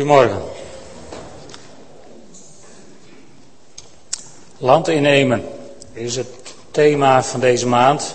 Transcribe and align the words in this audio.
Goedemorgen. 0.00 0.42
Land 4.58 4.88
innemen 4.88 5.44
is 5.92 6.16
het 6.16 6.26
thema 6.70 7.22
van 7.22 7.40
deze 7.40 7.68
maand. 7.68 8.14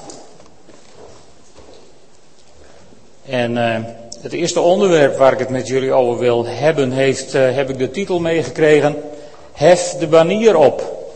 En 3.25 3.51
uh, 3.51 3.75
het 4.21 4.33
eerste 4.33 4.59
onderwerp 4.59 5.17
waar 5.17 5.33
ik 5.33 5.39
het 5.39 5.49
met 5.49 5.67
jullie 5.67 5.93
over 5.93 6.19
wil 6.19 6.45
hebben, 6.45 6.91
heeft, 6.91 7.35
uh, 7.35 7.55
heb 7.55 7.69
ik 7.69 7.77
de 7.77 7.91
titel 7.91 8.19
meegekregen. 8.19 9.03
Hef 9.51 9.95
de 9.99 10.07
banier 10.07 10.55
op. 10.55 11.07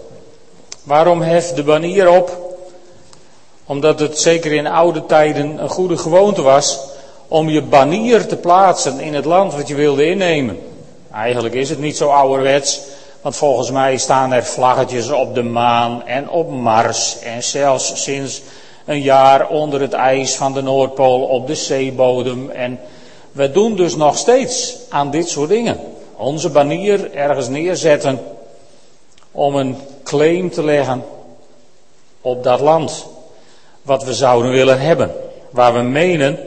Waarom 0.83 1.21
hef 1.21 1.53
de 1.53 1.63
banier 1.63 2.09
op? 2.09 2.57
Omdat 3.65 3.99
het 3.99 4.19
zeker 4.19 4.51
in 4.51 4.67
oude 4.67 5.05
tijden 5.05 5.63
een 5.63 5.69
goede 5.69 5.97
gewoonte 5.97 6.41
was 6.41 6.89
om 7.29 7.49
je 7.49 7.61
banier 7.61 8.25
te 8.25 8.35
plaatsen 8.35 8.99
in 8.99 9.13
het 9.13 9.25
land 9.25 9.53
wat 9.53 9.67
je 9.67 9.75
wilde 9.75 10.05
innemen. 10.05 10.59
Eigenlijk 11.13 11.55
is 11.55 11.69
het 11.69 11.79
niet 11.79 11.97
zo 11.97 12.09
ouderwets, 12.09 12.81
want 13.21 13.35
volgens 13.35 13.71
mij 13.71 13.97
staan 13.97 14.33
er 14.33 14.43
vlaggetjes 14.43 15.09
op 15.09 15.35
de 15.35 15.43
maan 15.43 16.07
en 16.07 16.29
op 16.29 16.49
Mars 16.49 17.19
en 17.19 17.43
zelfs 17.43 18.03
sinds 18.03 18.41
een 18.85 19.01
jaar 19.01 19.47
onder 19.47 19.81
het 19.81 19.93
ijs 19.93 20.35
van 20.35 20.53
de 20.53 20.61
Noordpool 20.61 21.21
op 21.21 21.47
de 21.47 21.55
zeebodem. 21.55 22.49
En 22.49 22.79
we 23.31 23.51
doen 23.51 23.75
dus 23.75 23.95
nog 23.95 24.17
steeds 24.17 24.75
aan 24.89 25.11
dit 25.11 25.29
soort 25.29 25.49
dingen. 25.49 25.79
Onze 26.15 26.49
banier 26.49 27.13
ergens 27.13 27.47
neerzetten 27.47 28.19
om 29.31 29.55
een 29.55 29.77
claim 30.03 30.49
te 30.49 30.63
leggen 30.63 31.03
op 32.21 32.43
dat 32.43 32.59
land 32.59 33.05
wat 33.81 34.03
we 34.03 34.13
zouden 34.13 34.51
willen 34.51 34.79
hebben, 34.79 35.11
waar 35.49 35.73
we 35.73 35.81
menen 35.81 36.39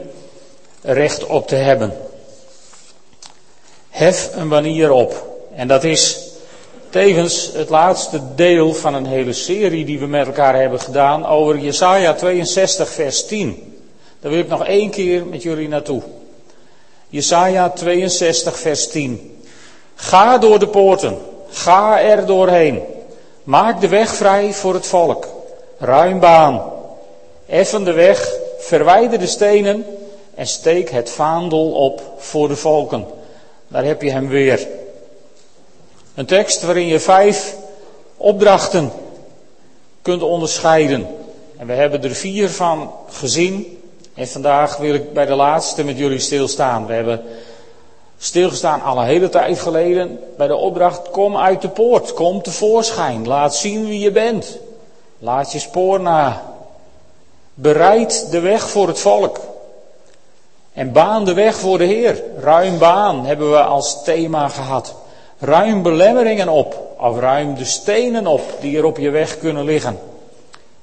recht 0.81 1.25
op 1.25 1.47
te 1.47 1.55
hebben. 1.55 1.93
Hef 3.93 4.29
een 4.35 4.49
banier 4.49 4.91
op. 4.91 5.37
En 5.55 5.67
dat 5.67 5.83
is 5.83 6.19
tevens 6.89 7.51
het 7.53 7.69
laatste 7.69 8.21
deel 8.35 8.73
van 8.73 8.93
een 8.93 9.05
hele 9.05 9.33
serie 9.33 9.85
die 9.85 9.99
we 9.99 10.07
met 10.07 10.25
elkaar 10.25 10.55
hebben 10.55 10.79
gedaan 10.79 11.25
over 11.25 11.57
Jesaja 11.57 12.13
62 12.13 12.89
vers 12.89 13.25
10. 13.25 13.77
Daar 14.19 14.31
wil 14.31 14.39
ik 14.39 14.47
nog 14.47 14.65
één 14.65 14.89
keer 14.89 15.25
met 15.25 15.43
jullie 15.43 15.67
naartoe. 15.67 16.01
Jesaja 17.09 17.69
62 17.69 18.59
vers 18.59 18.87
10. 18.87 19.41
Ga 19.95 20.37
door 20.37 20.59
de 20.59 20.67
poorten, 20.67 21.17
ga 21.49 22.01
er 22.01 22.25
doorheen. 22.25 22.81
Maak 23.43 23.81
de 23.81 23.87
weg 23.87 24.09
vrij 24.09 24.53
voor 24.53 24.73
het 24.73 24.87
volk. 24.87 25.27
Ruim 25.77 26.19
baan. 26.19 26.61
Effen 27.45 27.83
de 27.83 27.93
weg, 27.93 28.31
verwijder 28.57 29.19
de 29.19 29.27
stenen 29.27 29.85
en 30.35 30.47
steek 30.47 30.89
het 30.89 31.09
vaandel 31.09 31.71
op 31.71 32.01
voor 32.17 32.47
de 32.47 32.55
volken. 32.55 33.21
Daar 33.73 33.83
heb 33.83 34.01
je 34.01 34.11
hem 34.11 34.27
weer. 34.27 34.67
Een 36.15 36.25
tekst 36.25 36.61
waarin 36.61 36.87
je 36.87 36.99
vijf 36.99 37.55
opdrachten 38.17 38.91
kunt 40.01 40.21
onderscheiden. 40.21 41.07
En 41.57 41.67
we 41.67 41.73
hebben 41.73 42.03
er 42.03 42.15
vier 42.15 42.49
van 42.49 42.91
gezien. 43.09 43.81
En 44.13 44.27
vandaag 44.27 44.77
wil 44.77 44.93
ik 44.93 45.13
bij 45.13 45.25
de 45.25 45.35
laatste 45.35 45.83
met 45.83 45.97
jullie 45.97 46.19
stilstaan. 46.19 46.85
We 46.85 46.93
hebben 46.93 47.21
stilgestaan 48.17 48.81
al 48.81 48.97
een 48.97 49.05
hele 49.05 49.29
tijd 49.29 49.59
geleden 49.59 50.19
bij 50.37 50.47
de 50.47 50.55
opdracht: 50.55 51.09
kom 51.09 51.37
uit 51.37 51.61
de 51.61 51.69
poort, 51.69 52.13
kom 52.13 52.41
tevoorschijn, 52.41 53.27
laat 53.27 53.55
zien 53.55 53.87
wie 53.87 53.99
je 53.99 54.11
bent. 54.11 54.57
Laat 55.19 55.51
je 55.51 55.59
spoor 55.59 55.99
na. 55.99 56.41
Bereid 57.53 58.27
de 58.31 58.39
weg 58.39 58.69
voor 58.69 58.87
het 58.87 58.99
volk. 58.99 59.39
En 60.73 60.91
baan 60.91 61.25
de 61.25 61.33
weg 61.33 61.55
voor 61.55 61.77
de 61.77 61.83
Heer. 61.83 62.23
Ruim 62.37 62.77
baan 62.77 63.25
hebben 63.25 63.51
we 63.51 63.63
als 63.63 64.03
thema 64.03 64.47
gehad. 64.47 64.95
Ruim 65.39 65.81
belemmeringen 65.81 66.49
op, 66.49 66.95
of 66.99 67.19
ruim 67.19 67.55
de 67.55 67.65
stenen 67.65 68.27
op 68.27 68.41
die 68.59 68.77
er 68.77 68.85
op 68.85 68.97
je 68.97 69.09
weg 69.09 69.37
kunnen 69.37 69.65
liggen. 69.65 69.99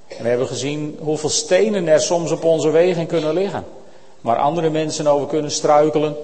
En 0.08 0.22
we 0.22 0.28
hebben 0.28 0.46
gezien 0.46 0.98
hoeveel 1.00 1.28
stenen 1.28 1.88
er 1.88 2.00
soms 2.00 2.30
op 2.30 2.44
onze 2.44 2.70
wegen 2.70 3.06
kunnen 3.06 3.34
liggen. 3.34 3.64
Waar 4.20 4.36
andere 4.36 4.70
mensen 4.70 5.06
over 5.06 5.26
kunnen 5.26 5.50
struikelen. 5.50 6.16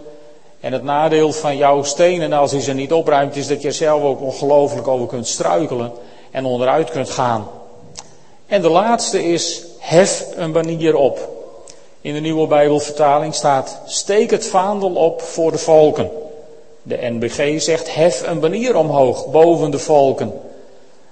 En 0.61 0.73
het 0.73 0.83
nadeel 0.83 1.33
van 1.33 1.57
jouw 1.57 1.83
stenen, 1.83 2.33
als 2.33 2.51
je 2.51 2.61
ze 2.61 2.73
niet 2.73 2.93
opruimt, 2.93 3.37
is 3.37 3.47
dat 3.47 3.63
je 3.63 3.73
zelf 3.73 4.03
ook 4.03 4.21
ongelooflijk 4.21 4.89
over 4.89 5.07
kunt 5.07 5.27
struikelen 5.27 5.93
en 6.31 6.45
onderuit 6.45 6.91
kunt 6.91 7.11
gaan. 7.11 7.49
En 8.47 8.63
de 8.63 8.69
laatste 8.69 9.25
is, 9.25 9.63
hef 9.79 10.27
een 10.37 10.53
banier 10.53 10.97
op. 10.97 11.36
In 12.07 12.15
de 12.15 12.21
nieuwe 12.21 12.47
Bijbelvertaling 12.47 13.35
staat: 13.35 13.81
steek 13.85 14.31
het 14.31 14.47
vaandel 14.47 14.95
op 14.95 15.23
voor 15.23 15.53
de 15.53 15.59
volken. 15.59 16.11
De 16.83 16.99
NBG 17.01 17.63
zegt: 17.63 17.95
hef 17.95 18.27
een 18.27 18.41
banier 18.41 18.77
omhoog 18.77 19.31
boven 19.31 19.71
de 19.71 19.79
volken. 19.79 20.33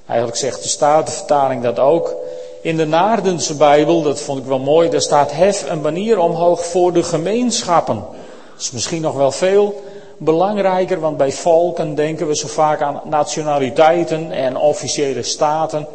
Eigenlijk 0.07 0.39
zegt 0.39 0.63
de 0.63 0.69
Statenvertaling 0.69 1.63
dat 1.63 1.79
ook. 1.79 2.15
In 2.63 2.77
de 2.77 2.87
Naardense 2.87 3.57
Bijbel, 3.57 4.03
dat 4.03 4.21
vond 4.21 4.39
ik 4.39 4.45
wel 4.45 4.59
mooi, 4.59 4.89
daar 4.91 5.01
staat: 5.01 5.33
hef 5.33 5.71
een 5.71 5.83
banier 5.83 6.19
omhoog 6.19 6.65
voor 6.65 6.93
de 6.93 7.03
gemeenschappen. 7.03 8.05
Dat 8.53 8.61
is 8.61 8.71
misschien 8.71 9.03
nog 9.03 9.15
wel 9.15 9.33
veel 9.33 9.83
belangrijker, 10.17 11.01
want 11.01 11.17
bij 11.17 11.33
volken 11.33 11.95
denken 11.95 12.27
we 12.27 12.37
zo 12.37 12.49
vaak 12.49 12.83
aan 12.83 13.01
nationaliteiten 13.05 14.31
en 14.31 14.57
officiële 14.57 15.23
staten. 15.23 15.87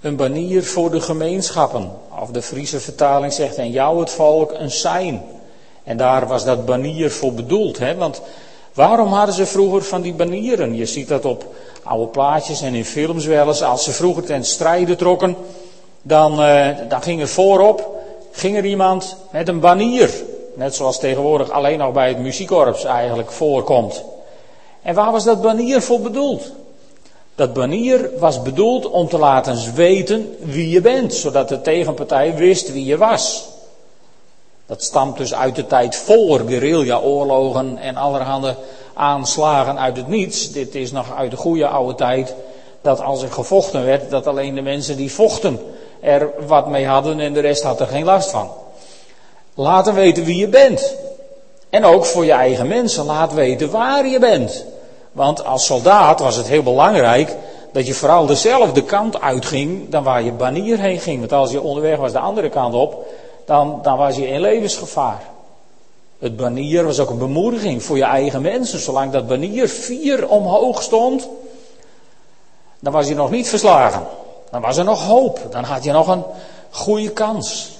Een 0.00 0.16
banier 0.16 0.64
voor 0.64 0.90
de 0.90 1.00
gemeenschappen. 1.00 1.90
Of 2.20 2.30
de 2.30 2.42
Friese 2.42 2.80
vertaling 2.80 3.32
zegt, 3.32 3.56
en 3.56 3.70
jou 3.70 4.00
het 4.00 4.10
volk 4.10 4.52
een 4.52 4.70
sein. 4.70 5.22
En 5.84 5.96
daar 5.96 6.26
was 6.26 6.44
dat 6.44 6.64
banier 6.64 7.10
voor 7.10 7.32
bedoeld. 7.32 7.78
Hè? 7.78 7.96
Want 7.96 8.22
waarom 8.74 9.12
hadden 9.12 9.34
ze 9.34 9.46
vroeger 9.46 9.82
van 9.82 10.02
die 10.02 10.14
banieren? 10.14 10.76
Je 10.76 10.86
ziet 10.86 11.08
dat 11.08 11.24
op 11.24 11.44
oude 11.82 12.06
plaatjes 12.06 12.62
en 12.62 12.74
in 12.74 12.84
films 12.84 13.24
wel 13.24 13.46
eens. 13.46 13.62
Als 13.62 13.84
ze 13.84 13.92
vroeger 13.92 14.24
ten 14.24 14.44
strijde 14.44 14.96
trokken, 14.96 15.36
dan, 16.02 16.42
eh, 16.42 16.68
dan 16.88 17.02
ging 17.02 17.20
er 17.20 17.28
voorop 17.28 17.96
ging 18.38 18.56
er 18.56 18.64
iemand 18.64 19.16
met 19.30 19.48
een 19.48 19.60
banier. 19.60 20.10
Net 20.54 20.74
zoals 20.74 20.98
tegenwoordig 20.98 21.50
alleen 21.50 21.78
nog 21.78 21.92
bij 21.92 22.08
het 22.08 22.18
muziekkorps 22.18 22.84
eigenlijk 22.84 23.30
voorkomt. 23.30 24.04
En 24.82 24.94
waar 24.94 25.12
was 25.12 25.24
dat 25.24 25.42
banier 25.42 25.82
voor 25.82 26.00
bedoeld? 26.00 26.52
Dat 27.38 27.52
banier 27.52 28.10
was 28.18 28.42
bedoeld 28.42 28.90
om 28.90 29.08
te 29.08 29.18
laten 29.18 29.74
weten 29.74 30.36
wie 30.38 30.68
je 30.68 30.80
bent, 30.80 31.14
zodat 31.14 31.48
de 31.48 31.60
tegenpartij 31.60 32.34
wist 32.34 32.72
wie 32.72 32.84
je 32.84 32.96
was. 32.96 33.48
Dat 34.66 34.82
stamt 34.82 35.16
dus 35.16 35.34
uit 35.34 35.56
de 35.56 35.66
tijd 35.66 35.96
voor 35.96 36.38
guerrilla-oorlogen 36.38 37.78
en 37.78 37.96
allerhande 37.96 38.54
aanslagen 38.94 39.78
uit 39.78 39.96
het 39.96 40.08
niets. 40.08 40.52
Dit 40.52 40.74
is 40.74 40.92
nog 40.92 41.14
uit 41.16 41.30
de 41.30 41.36
goede 41.36 41.66
oude 41.68 41.94
tijd 41.94 42.34
dat 42.80 43.00
als 43.00 43.22
er 43.22 43.32
gevochten 43.32 43.84
werd, 43.84 44.10
dat 44.10 44.26
alleen 44.26 44.54
de 44.54 44.62
mensen 44.62 44.96
die 44.96 45.12
vochten 45.12 45.60
er 46.00 46.30
wat 46.46 46.68
mee 46.68 46.86
hadden 46.86 47.20
en 47.20 47.32
de 47.32 47.40
rest 47.40 47.62
had 47.62 47.80
er 47.80 47.86
geen 47.86 48.04
last 48.04 48.30
van. 48.30 48.50
Laten 49.54 49.94
weten 49.94 50.24
wie 50.24 50.36
je 50.36 50.48
bent. 50.48 50.94
En 51.70 51.84
ook 51.84 52.04
voor 52.04 52.24
je 52.24 52.32
eigen 52.32 52.66
mensen, 52.66 53.04
laat 53.04 53.34
weten 53.34 53.70
waar 53.70 54.06
je 54.06 54.18
bent. 54.18 54.64
Want 55.12 55.44
als 55.44 55.66
soldaat 55.66 56.20
was 56.20 56.36
het 56.36 56.48
heel 56.48 56.62
belangrijk 56.62 57.36
dat 57.72 57.86
je 57.86 57.94
vooral 57.94 58.26
dezelfde 58.26 58.82
kant 58.82 59.20
uitging 59.20 59.88
dan 59.88 60.02
waar 60.02 60.22
je 60.22 60.32
banier 60.32 60.78
heen 60.78 60.98
ging. 60.98 61.18
Want 61.18 61.32
als 61.32 61.50
je 61.50 61.60
onderweg 61.60 61.98
was 61.98 62.12
de 62.12 62.18
andere 62.18 62.48
kant 62.48 62.74
op, 62.74 63.06
dan, 63.44 63.78
dan 63.82 63.96
was 63.96 64.16
je 64.16 64.28
in 64.28 64.40
levensgevaar. 64.40 65.22
Het 66.18 66.36
banier 66.36 66.84
was 66.84 67.00
ook 67.00 67.10
een 67.10 67.18
bemoediging 67.18 67.82
voor 67.82 67.96
je 67.96 68.04
eigen 68.04 68.42
mensen. 68.42 68.78
Zolang 68.78 69.12
dat 69.12 69.26
banier 69.26 69.68
vier 69.68 70.28
omhoog 70.28 70.82
stond, 70.82 71.28
dan 72.80 72.92
was 72.92 73.08
je 73.08 73.14
nog 73.14 73.30
niet 73.30 73.48
verslagen. 73.48 74.06
Dan 74.50 74.60
was 74.60 74.76
er 74.76 74.84
nog 74.84 75.06
hoop. 75.06 75.40
Dan 75.50 75.64
had 75.64 75.84
je 75.84 75.92
nog 75.92 76.08
een 76.08 76.24
goede 76.70 77.10
kans. 77.10 77.78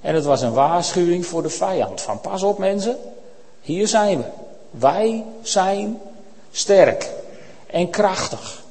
En 0.00 0.14
het 0.14 0.24
was 0.24 0.42
een 0.42 0.52
waarschuwing 0.52 1.26
voor 1.26 1.42
de 1.42 1.48
vijand. 1.48 2.00
Van 2.00 2.20
pas 2.20 2.42
op 2.42 2.58
mensen, 2.58 2.96
hier 3.60 3.88
zijn 3.88 4.18
we. 4.18 4.24
Wij 4.70 5.24
zijn 5.42 6.00
sterk 6.50 7.10
en 7.66 7.90
krachtig. 7.90 8.62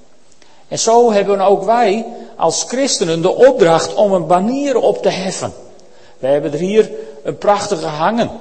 En 0.67 0.79
zo 0.79 1.11
hebben 1.11 1.41
ook 1.41 1.63
wij 1.63 2.05
als 2.35 2.63
christenen 2.63 3.21
de 3.21 3.35
opdracht 3.35 3.93
om 3.93 4.13
een 4.13 4.27
banier 4.27 4.77
op 4.77 5.01
te 5.01 5.09
heffen. 5.09 5.53
We 6.19 6.27
hebben 6.27 6.53
er 6.53 6.59
hier 6.59 6.91
een 7.23 7.37
prachtige 7.37 7.85
hangen. 7.85 8.31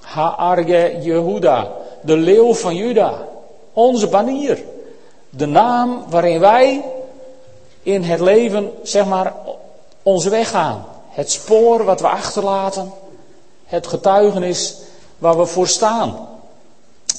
Ha'arge 0.00 0.98
Jehuda, 1.00 1.68
de 2.00 2.16
leeuw 2.16 2.54
van 2.54 2.74
Juda. 2.74 3.14
Onze 3.72 4.06
banier. 4.06 4.64
De 5.30 5.46
naam 5.46 6.04
waarin 6.08 6.40
wij 6.40 6.84
in 7.82 8.02
het 8.02 8.20
leven, 8.20 8.70
zeg 8.82 9.06
maar, 9.06 9.34
onze 10.02 10.30
weg 10.30 10.50
gaan. 10.50 10.84
Het 11.08 11.30
spoor 11.30 11.84
wat 11.84 12.00
we 12.00 12.08
achterlaten. 12.08 12.92
Het 13.64 13.86
getuigenis 13.86 14.76
waar 15.18 15.38
we 15.38 15.46
voor 15.46 15.68
staan. 15.68 16.28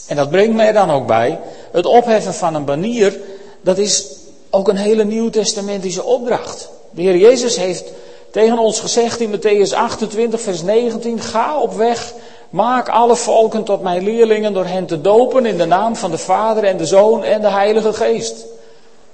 En 0.07 0.15
dat 0.15 0.29
brengt 0.29 0.55
mij 0.55 0.71
dan 0.71 0.91
ook 0.91 1.07
bij, 1.07 1.39
het 1.71 1.85
opheffen 1.85 2.33
van 2.33 2.55
een 2.55 2.65
banier, 2.65 3.19
dat 3.61 3.77
is 3.77 4.05
ook 4.49 4.67
een 4.67 4.77
hele 4.77 5.03
nieuwtestamentische 5.03 6.03
opdracht. 6.03 6.69
De 6.91 7.01
Heer 7.01 7.17
Jezus 7.17 7.57
heeft 7.57 7.91
tegen 8.31 8.59
ons 8.59 8.79
gezegd 8.79 9.19
in 9.19 9.35
Matthäus 9.37 9.73
28, 9.73 10.41
vers 10.41 10.61
19, 10.61 11.19
ga 11.19 11.59
op 11.59 11.73
weg 11.73 12.13
Maak 12.49 12.89
alle 12.89 13.15
volken 13.15 13.63
tot 13.63 13.81
mijn 13.81 14.03
leerlingen 14.03 14.53
door 14.53 14.65
hen 14.65 14.85
te 14.85 15.01
dopen 15.01 15.45
in 15.45 15.57
de 15.57 15.65
naam 15.65 15.95
van 15.95 16.11
de 16.11 16.17
Vader 16.17 16.63
en 16.63 16.77
de 16.77 16.85
Zoon 16.85 17.23
en 17.23 17.41
de 17.41 17.49
Heilige 17.49 17.93
Geest. 17.93 18.45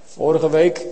Vorige 0.06 0.50
week 0.50 0.86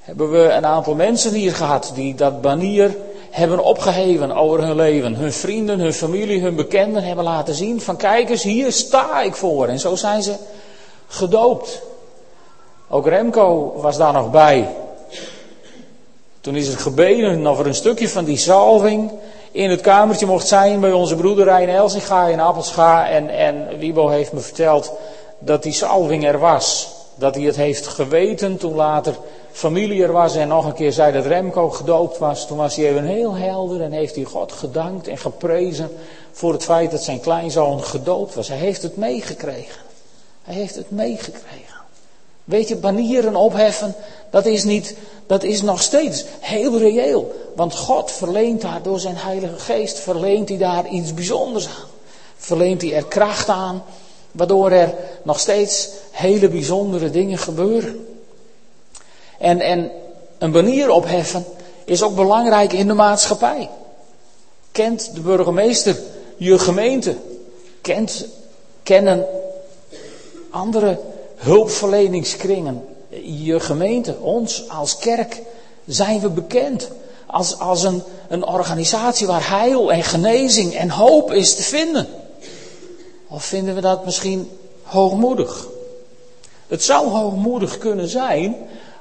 hebben 0.00 0.30
we 0.30 0.50
een 0.50 0.66
aantal 0.66 0.94
mensen 0.94 1.32
hier 1.32 1.54
gehad 1.54 1.92
die 1.94 2.14
dat 2.14 2.40
banier 2.40 2.96
hebben 3.30 3.64
opgeheven 3.64 4.32
over 4.32 4.62
hun 4.62 4.76
leven. 4.76 5.14
Hun 5.14 5.32
vrienden, 5.32 5.78
hun 5.78 5.92
familie, 5.92 6.40
hun 6.40 6.54
bekenden 6.54 7.02
hebben 7.02 7.24
laten 7.24 7.54
zien 7.54 7.80
van 7.80 7.96
kijk 7.96 8.30
eens, 8.30 8.42
hier 8.42 8.72
sta 8.72 9.20
ik 9.22 9.34
voor. 9.34 9.68
En 9.68 9.78
zo 9.78 9.94
zijn 9.94 10.22
ze 10.22 10.34
gedoopt. 11.08 11.82
Ook 12.88 13.06
Remco 13.06 13.72
was 13.76 13.96
daar 13.96 14.12
nog 14.12 14.30
bij. 14.30 14.68
Toen 16.40 16.56
is 16.56 16.68
het 16.68 16.76
gebeden 16.76 17.46
of 17.46 17.58
er 17.58 17.66
een 17.66 17.74
stukje 17.74 18.08
van 18.08 18.24
die 18.24 18.36
salving 18.36 19.10
in 19.56 19.70
het 19.70 19.80
kamertje 19.80 20.26
mocht 20.26 20.46
zijn 20.46 20.80
bij 20.80 20.92
onze 20.92 21.16
broeder 21.16 21.44
Rijn 21.44 21.68
Elsinga 21.68 22.26
in 22.26 22.40
Appelscha. 22.40 23.08
En, 23.08 23.28
en 23.28 23.78
Wiebo 23.78 24.08
heeft 24.08 24.32
me 24.32 24.40
verteld 24.40 24.92
dat 25.38 25.62
die 25.62 25.72
salving 25.72 26.26
er 26.26 26.38
was. 26.38 26.88
Dat 27.14 27.34
hij 27.34 27.44
het 27.44 27.56
heeft 27.56 27.86
geweten 27.86 28.56
toen 28.56 28.74
later 28.74 29.14
familie 29.56 30.02
er 30.02 30.12
was 30.12 30.36
en 30.36 30.48
nog 30.48 30.64
een 30.64 30.74
keer 30.74 30.92
zei 30.92 31.12
dat 31.12 31.26
Remco 31.26 31.70
gedoopt 31.70 32.18
was. 32.18 32.46
Toen 32.46 32.56
was 32.56 32.76
hij 32.76 32.88
even 32.88 33.04
heel 33.04 33.34
helder 33.34 33.82
en 33.82 33.92
heeft 33.92 34.14
hij 34.14 34.24
God 34.24 34.52
gedankt 34.52 35.08
en 35.08 35.18
geprezen 35.18 35.90
voor 36.32 36.52
het 36.52 36.64
feit 36.64 36.90
dat 36.90 37.02
zijn 37.02 37.20
kleinzoon 37.20 37.82
gedoopt 37.82 38.34
was. 38.34 38.48
Hij 38.48 38.56
heeft 38.56 38.82
het 38.82 38.96
meegekregen. 38.96 39.80
Hij 40.42 40.54
heeft 40.54 40.74
het 40.74 40.90
meegekregen. 40.90 41.80
Weet 42.44 42.68
je, 42.68 42.76
banieren 42.76 43.36
opheffen, 43.36 43.94
dat 44.30 44.46
is 44.46 44.64
niet, 44.64 44.96
dat 45.26 45.42
is 45.42 45.62
nog 45.62 45.82
steeds 45.82 46.24
heel 46.40 46.78
reëel. 46.78 47.34
Want 47.54 47.76
God 47.76 48.10
verleent 48.10 48.60
daar 48.60 48.82
door 48.82 49.00
zijn 49.00 49.16
Heilige 49.16 49.58
Geest, 49.58 49.98
verleent 49.98 50.48
hij 50.48 50.58
daar 50.58 50.88
iets 50.88 51.14
bijzonders 51.14 51.66
aan. 51.66 51.88
Verleent 52.36 52.82
hij 52.82 52.94
er 52.94 53.06
kracht 53.06 53.48
aan, 53.48 53.84
waardoor 54.32 54.70
er 54.70 54.94
nog 55.22 55.40
steeds 55.40 55.88
hele 56.10 56.48
bijzondere 56.48 57.10
dingen 57.10 57.38
gebeuren. 57.38 58.15
En, 59.38 59.60
en 59.60 59.90
een 60.38 60.52
banier 60.52 60.90
opheffen 60.90 61.44
is 61.84 62.02
ook 62.02 62.14
belangrijk 62.14 62.72
in 62.72 62.86
de 62.86 62.94
maatschappij. 62.94 63.70
Kent 64.72 65.14
de 65.14 65.20
burgemeester 65.20 65.98
je 66.36 66.58
gemeente? 66.58 67.16
Kent, 67.80 68.26
kennen 68.82 69.26
andere 70.50 71.00
hulpverleningskringen 71.36 72.84
je 73.22 73.60
gemeente, 73.60 74.16
ons 74.20 74.68
als 74.68 74.96
kerk, 74.98 75.42
zijn 75.86 76.20
we 76.20 76.28
bekend. 76.28 76.90
Als, 77.26 77.58
als 77.58 77.82
een, 77.82 78.02
een 78.28 78.46
organisatie 78.46 79.26
waar 79.26 79.48
heil 79.48 79.92
en 79.92 80.02
genezing 80.02 80.74
en 80.74 80.90
hoop 80.90 81.32
is 81.32 81.54
te 81.54 81.62
vinden. 81.62 82.06
Of 83.28 83.44
vinden 83.44 83.74
we 83.74 83.80
dat 83.80 84.04
misschien 84.04 84.50
hoogmoedig? 84.82 85.68
Het 86.66 86.82
zou 86.82 87.08
hoogmoedig 87.08 87.78
kunnen 87.78 88.08
zijn 88.08 88.56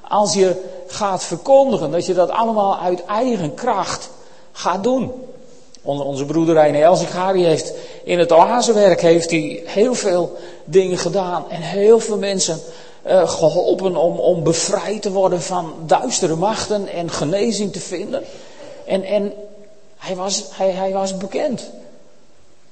als 0.08 0.34
je 0.34 0.62
gaat 0.88 1.24
verkondigen 1.24 1.92
dat 1.92 2.06
je 2.06 2.14
dat 2.14 2.30
allemaal 2.30 2.80
uit 2.80 3.06
eigen 3.06 3.54
kracht 3.54 4.10
gaat 4.52 4.84
doen. 4.84 5.12
Onze 5.82 6.26
broeder 6.26 6.54
Reine 6.54 7.44
heeft 7.46 7.74
in 8.04 8.20
het 8.20 8.32
oasewerk 8.32 9.02
heeft 9.02 9.32
hij 9.32 9.62
heel 9.66 9.96
veel 9.96 10.38
dingen 10.64 10.98
gedaan 10.98 11.50
en 11.50 11.62
heel 11.62 12.00
veel 12.00 12.18
mensen 12.18 12.60
uh, 13.08 13.30
geholpen 13.30 13.96
om, 13.96 14.18
om 14.18 14.44
bevrijd 14.44 15.02
te 15.02 15.12
worden 15.12 15.42
van 15.42 15.74
duistere 15.86 16.36
machten 16.36 16.88
en 16.88 17.10
genezing 17.10 17.74
te 17.74 17.80
vinden. 17.80 18.24
En, 18.86 19.04
en 19.04 19.34
hij, 19.98 20.16
was, 20.16 20.44
hij, 20.52 20.72
hij 20.72 20.92
was 20.92 21.18
bekend. 21.18 21.70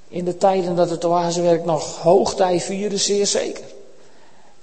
In 0.07 0.25
de 0.25 0.37
tijden 0.37 0.75
dat 0.75 0.89
het 0.89 1.05
oasewerk 1.05 1.65
nog 1.65 1.97
hoogtij 1.97 2.59
vierde, 2.59 2.97
zeer 2.97 3.27
zeker. 3.27 3.63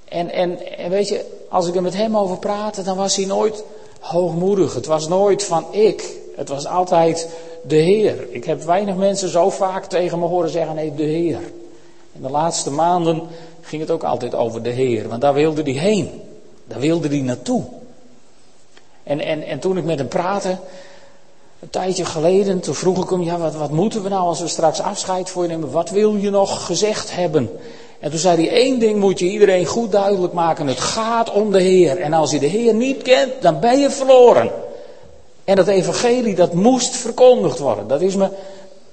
En, 0.09 0.31
en, 0.31 0.77
en 0.79 0.91
weet 0.91 1.09
je, 1.09 1.40
als 1.51 1.67
ik 1.67 1.75
er 1.75 1.83
met 1.83 1.97
hem 1.97 2.17
over 2.17 2.39
praatte, 2.39 2.83
dan 2.83 2.97
was 2.97 3.17
hij 3.17 3.25
nooit 3.25 3.65
hoogmoedig. 4.01 4.75
Het 4.75 4.87
was 4.87 5.09
nooit 5.09 5.45
van 5.45 5.65
ik. 5.71 6.19
Het 6.37 6.49
was 6.49 6.67
altijd 6.67 7.29
de 7.63 7.77
Heer. 7.77 8.27
Ik 8.31 8.45
heb 8.45 8.63
weinig 8.63 8.97
mensen 8.97 9.29
zo 9.29 9.51
vaak 9.51 9.85
tegen 9.85 10.19
me 10.19 10.27
horen 10.27 10.51
zeggen: 10.51 10.75
nee, 10.75 10.95
de 10.95 11.03
Heer. 11.03 11.41
In 12.13 12.23
de 12.23 12.31
laatste 12.31 12.71
maanden 12.71 13.23
ging 13.61 13.83
het 13.83 13.91
ook 13.91 14.05
altijd 14.05 14.35
over 14.35 14.63
de 14.63 14.71
Heer, 14.71 15.09
want 15.09 15.21
daar 15.21 15.35
wilde 15.35 15.63
hij 15.63 15.73
heen. 15.73 16.23
Daar 16.65 16.81
wilde 16.81 17.09
hij 17.09 17.21
naartoe. 17.21 17.65
En, 19.03 19.21
en, 19.21 19.43
en 19.43 19.59
toen 19.59 19.77
ik 19.77 19.85
met 19.85 19.99
hem 19.99 20.09
praatte, 20.09 20.59
een 21.61 21.71
tijdje 21.71 22.05
geleden, 22.05 22.61
toen 22.61 22.75
vroeg 22.75 23.03
ik 23.03 23.11
hem: 23.11 23.23
ja, 23.23 23.39
wat, 23.39 23.55
wat 23.55 23.71
moeten 23.71 24.03
we 24.03 24.09
nou 24.09 24.27
als 24.27 24.41
we 24.41 24.49
straks 24.49 24.81
afscheid 24.81 25.31
voor 25.31 25.43
je 25.43 25.49
nemen? 25.49 25.71
Wat 25.71 25.91
wil 25.91 26.17
je 26.17 26.31
nog 26.31 26.67
gezegd 26.67 27.15
hebben? 27.15 27.51
En 28.01 28.11
toen 28.11 28.19
zei 28.19 28.37
hij, 28.37 28.57
één 28.57 28.79
ding 28.79 29.01
moet 29.01 29.19
je 29.19 29.25
iedereen 29.25 29.67
goed 29.67 29.93
duidelijk 29.93 30.33
maken. 30.33 30.67
Het 30.67 30.81
gaat 30.81 31.33
om 31.33 31.53
de 31.53 31.63
Heer. 31.63 32.01
En 32.01 32.13
als 32.13 32.31
je 32.31 32.39
de 32.39 32.47
Heer 32.47 32.75
niet 32.75 33.03
kent, 33.03 33.33
dan 33.41 33.61
ben 33.61 33.79
je 33.79 33.91
verloren. 33.91 34.51
En 35.45 35.57
dat 35.57 35.67
evangelie, 35.67 36.35
dat 36.35 36.53
moest 36.53 36.97
verkondigd 36.97 37.59
worden. 37.59 37.89
Dat 37.89 38.01
is 38.01 38.17
me 38.17 38.29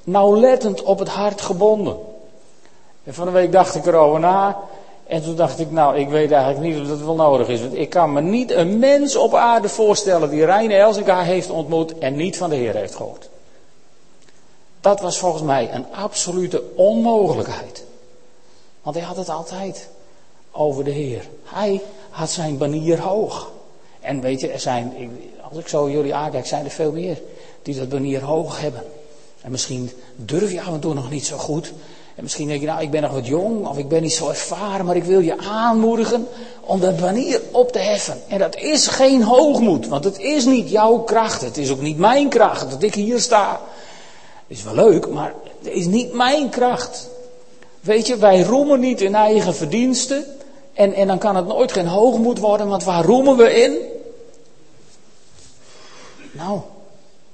nauwlettend 0.04 0.84
op 0.84 1.00
het 1.00 1.08
hart 1.08 1.42
gebonden. 1.42 1.98
En 3.04 3.14
van 3.14 3.26
de 3.26 3.32
week 3.32 3.52
dacht 3.52 3.76
ik 3.76 3.86
erover 3.86 4.20
na. 4.20 4.58
En 5.08 5.24
toen 5.24 5.36
dacht 5.36 5.60
ik, 5.60 5.72
nou, 5.72 5.98
ik 5.98 6.10
weet 6.10 6.32
eigenlijk 6.32 6.74
niet 6.74 6.82
of 6.82 6.88
dat 6.88 7.00
wel 7.00 7.16
nodig 7.16 7.48
is. 7.48 7.62
Want 7.62 7.76
ik 7.76 7.90
kan 7.90 8.14
me 8.14 8.22
niet 8.22 8.52
een 8.52 8.80
mens 8.80 9.16
op 9.16 9.36
aarde 9.36 9.70
voorstellen 9.70 10.30
die 10.30 10.46
Reine 10.46 10.74
Elzinga 10.74 11.22
heeft 11.22 11.50
ontmoet 11.50 11.98
en 11.98 12.16
niet 12.16 12.38
van 12.38 12.50
de 12.50 12.56
Heer 12.56 12.76
heeft 12.76 12.96
gehoord. 12.96 13.30
Dat 14.82 15.00
was 15.00 15.18
volgens 15.18 15.44
mij 15.44 15.70
een 15.74 15.86
absolute 15.92 16.64
onmogelijkheid. 16.76 17.87
Want 18.88 19.00
hij 19.00 19.08
had 19.08 19.18
het 19.18 19.30
altijd 19.30 19.88
over 20.52 20.84
de 20.84 20.92
Heer. 20.92 21.24
Hij 21.44 21.82
had 22.10 22.30
zijn 22.30 22.58
banier 22.58 23.00
hoog. 23.00 23.52
En 24.00 24.22
weet 24.22 24.40
je, 24.40 24.52
er 24.52 24.60
zijn, 24.60 25.12
als 25.50 25.58
ik 25.58 25.68
zo 25.68 25.90
jullie 25.90 26.16
aankijk, 26.16 26.46
zijn 26.46 26.66
er 26.66 26.72
veel 26.72 26.92
meer 26.92 27.22
die 27.62 27.76
dat 27.76 27.90
banier 27.90 28.24
hoog 28.24 28.62
hebben. 28.62 28.84
En 29.42 29.52
misschien 29.52 29.92
durf 30.16 30.52
je 30.52 30.62
af 30.62 30.74
en 30.74 30.80
toe 30.80 30.94
nog 30.94 31.10
niet 31.10 31.26
zo 31.26 31.38
goed. 31.38 31.74
En 32.16 32.24
misschien 32.24 32.48
denk 32.48 32.60
je, 32.62 32.68
nou, 32.68 32.82
ik 32.82 32.92
ben 32.92 33.02
nog 33.02 33.12
wat 33.12 33.28
jong 33.28 33.68
of 33.68 33.78
ik 33.78 33.88
ben 33.88 34.02
niet 34.02 34.14
zo 34.14 34.30
ervaren, 34.30 34.86
maar 34.86 34.96
ik 34.96 35.04
wil 35.04 35.20
je 35.20 35.38
aanmoedigen 35.38 36.28
om 36.62 36.80
dat 36.80 37.00
banier 37.00 37.42
op 37.52 37.72
te 37.72 37.80
heffen. 37.80 38.22
En 38.28 38.40
dat 38.40 38.56
is 38.56 38.88
geen 38.88 39.24
hoogmoed, 39.24 39.88
want 39.88 40.04
het 40.04 40.20
is 40.20 40.46
niet 40.46 40.70
jouw 40.70 40.98
kracht. 40.98 41.42
Het 41.42 41.58
is 41.58 41.72
ook 41.72 41.82
niet 41.82 41.98
mijn 41.98 42.30
kracht 42.30 42.70
dat 42.70 42.84
ik 42.84 42.94
hier 42.94 43.20
sta. 43.20 43.62
Is 44.48 44.64
wel 44.64 44.76
leuk, 44.76 45.10
maar 45.10 45.34
het 45.64 45.74
is 45.74 45.86
niet 45.86 46.14
mijn 46.14 46.50
kracht. 46.50 47.16
Weet 47.88 48.08
je, 48.08 48.18
wij 48.18 48.42
roemen 48.42 48.80
niet 48.80 49.02
in 49.02 49.16
eigen 49.16 49.56
verdiensten. 49.56 50.26
En, 50.74 50.94
en 50.94 51.08
dan 51.08 51.18
kan 51.18 51.36
het 51.36 51.48
nooit 51.48 51.72
geen 51.72 51.88
hoogmoed 51.88 52.40
worden, 52.40 52.68
want 52.68 52.84
waar 52.84 53.06
roemen 53.06 53.38
we 53.38 53.62
in? 53.62 53.78
Nou, 56.32 56.60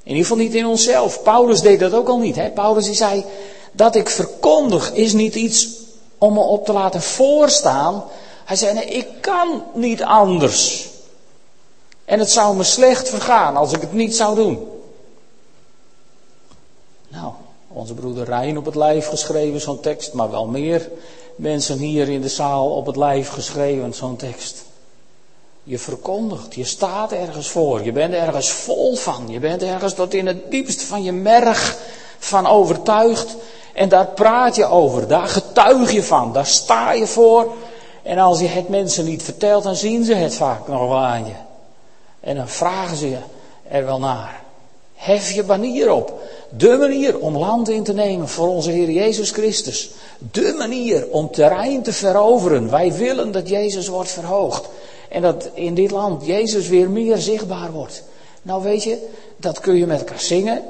in 0.03 0.09
ieder 0.11 0.21
geval 0.21 0.37
niet 0.37 0.53
in 0.53 0.65
onszelf. 0.65 1.23
Paulus 1.23 1.61
deed 1.61 1.79
dat 1.79 1.93
ook 1.93 2.07
al 2.07 2.17
niet. 2.17 2.35
Hè? 2.35 2.49
Paulus 2.49 2.85
die 2.85 2.93
zei, 2.93 3.25
dat 3.71 3.95
ik 3.95 4.09
verkondig 4.09 4.93
is 4.93 5.13
niet 5.13 5.35
iets 5.35 5.69
om 6.17 6.33
me 6.33 6.39
op 6.39 6.65
te 6.65 6.73
laten 6.73 7.01
voorstaan. 7.01 8.03
Hij 8.45 8.55
zei, 8.55 8.73
nee, 8.73 8.85
ik 8.85 9.07
kan 9.21 9.63
niet 9.73 10.03
anders. 10.03 10.89
En 12.05 12.19
het 12.19 12.31
zou 12.31 12.55
me 12.55 12.63
slecht 12.63 13.09
vergaan 13.09 13.55
als 13.55 13.71
ik 13.71 13.81
het 13.81 13.93
niet 13.93 14.15
zou 14.15 14.35
doen. 14.35 14.67
Nou, 17.07 17.33
onze 17.73 17.93
broeder 17.93 18.25
Rijn 18.25 18.57
op 18.57 18.65
het 18.65 18.75
lijf 18.75 19.07
geschreven, 19.07 19.61
zo'n 19.61 19.79
tekst, 19.79 20.13
maar 20.13 20.31
wel 20.31 20.45
meer 20.45 20.89
mensen 21.35 21.77
hier 21.77 22.09
in 22.09 22.21
de 22.21 22.29
zaal 22.29 22.75
op 22.75 22.85
het 22.85 22.95
lijf 22.95 23.29
geschreven, 23.29 23.93
zo'n 23.93 24.15
tekst. 24.15 24.63
Je 25.63 25.79
verkondigt, 25.79 26.55
je 26.55 26.63
staat 26.63 27.11
ergens 27.11 27.47
voor, 27.47 27.83
je 27.83 27.91
bent 27.91 28.13
ergens 28.13 28.51
vol 28.51 28.95
van, 28.95 29.25
je 29.27 29.39
bent 29.39 29.63
ergens 29.63 29.93
tot 29.93 30.13
in 30.13 30.27
het 30.27 30.51
diepst 30.51 30.81
van 30.81 31.03
je 31.03 31.11
merg 31.11 31.77
van 32.17 32.47
overtuigd 32.47 33.35
en 33.73 33.89
daar 33.89 34.07
praat 34.07 34.55
je 34.55 34.65
over, 34.65 35.07
daar 35.07 35.27
getuig 35.27 35.91
je 35.91 36.03
van, 36.03 36.33
daar 36.33 36.45
sta 36.45 36.91
je 36.91 37.07
voor. 37.07 37.53
En 38.03 38.17
als 38.17 38.39
je 38.39 38.47
het 38.47 38.69
mensen 38.69 39.05
niet 39.05 39.23
vertelt, 39.23 39.63
dan 39.63 39.75
zien 39.75 40.03
ze 40.03 40.13
het 40.13 40.35
vaak 40.35 40.67
nog 40.67 40.79
wel 40.79 40.97
aan 40.97 41.25
je. 41.25 41.33
En 42.19 42.35
dan 42.35 42.47
vragen 42.47 42.97
ze 42.97 43.09
je 43.09 43.19
er 43.67 43.85
wel 43.85 43.99
naar. 43.99 44.41
Hef 44.95 45.31
je 45.31 45.43
banier 45.43 45.91
op. 45.91 46.21
De 46.57 46.77
manier 46.77 47.19
om 47.19 47.37
land 47.37 47.69
in 47.69 47.83
te 47.83 47.93
nemen 47.93 48.27
voor 48.27 48.47
onze 48.47 48.71
Heer 48.71 48.91
Jezus 48.91 49.31
Christus. 49.31 49.89
De 50.31 50.53
manier 50.57 51.07
om 51.09 51.31
terrein 51.31 51.81
te 51.81 51.93
veroveren. 51.93 52.69
Wij 52.69 52.93
willen 52.93 53.31
dat 53.31 53.49
Jezus 53.49 53.87
wordt 53.87 54.11
verhoogd. 54.11 54.69
En 55.09 55.21
dat 55.21 55.49
in 55.53 55.73
dit 55.73 55.91
land 55.91 56.25
Jezus 56.25 56.67
weer 56.67 56.89
meer 56.89 57.17
zichtbaar 57.17 57.71
wordt. 57.71 58.03
Nou 58.41 58.63
weet 58.63 58.83
je, 58.83 59.07
dat 59.37 59.59
kun 59.59 59.75
je 59.75 59.85
met 59.85 59.99
elkaar 59.99 60.19
zingen. 60.19 60.63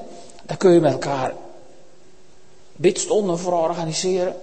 Daar 0.44 0.58
kun 0.58 0.72
je 0.72 0.80
met 0.80 0.92
elkaar 0.92 1.34
bidstonden 2.76 3.40
voor 3.40 3.54
organiseren. 3.54 4.36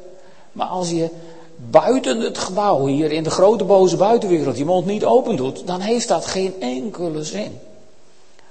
Maar 0.53 0.67
als 0.67 0.91
je 0.91 1.09
buiten 1.57 2.21
het 2.21 2.39
gebouw 2.39 2.87
hier 2.87 3.13
in 3.13 3.23
de 3.23 3.31
grote 3.31 3.65
boze 3.65 3.97
buitenwereld 3.97 4.59
je 4.59 4.65
mond 4.65 4.87
niet 4.87 5.05
open 5.05 5.37
doet, 5.37 5.67
dan 5.67 5.81
heeft 5.81 6.09
dat 6.09 6.27
geen 6.27 6.55
enkele 6.61 7.25
zin. 7.25 7.59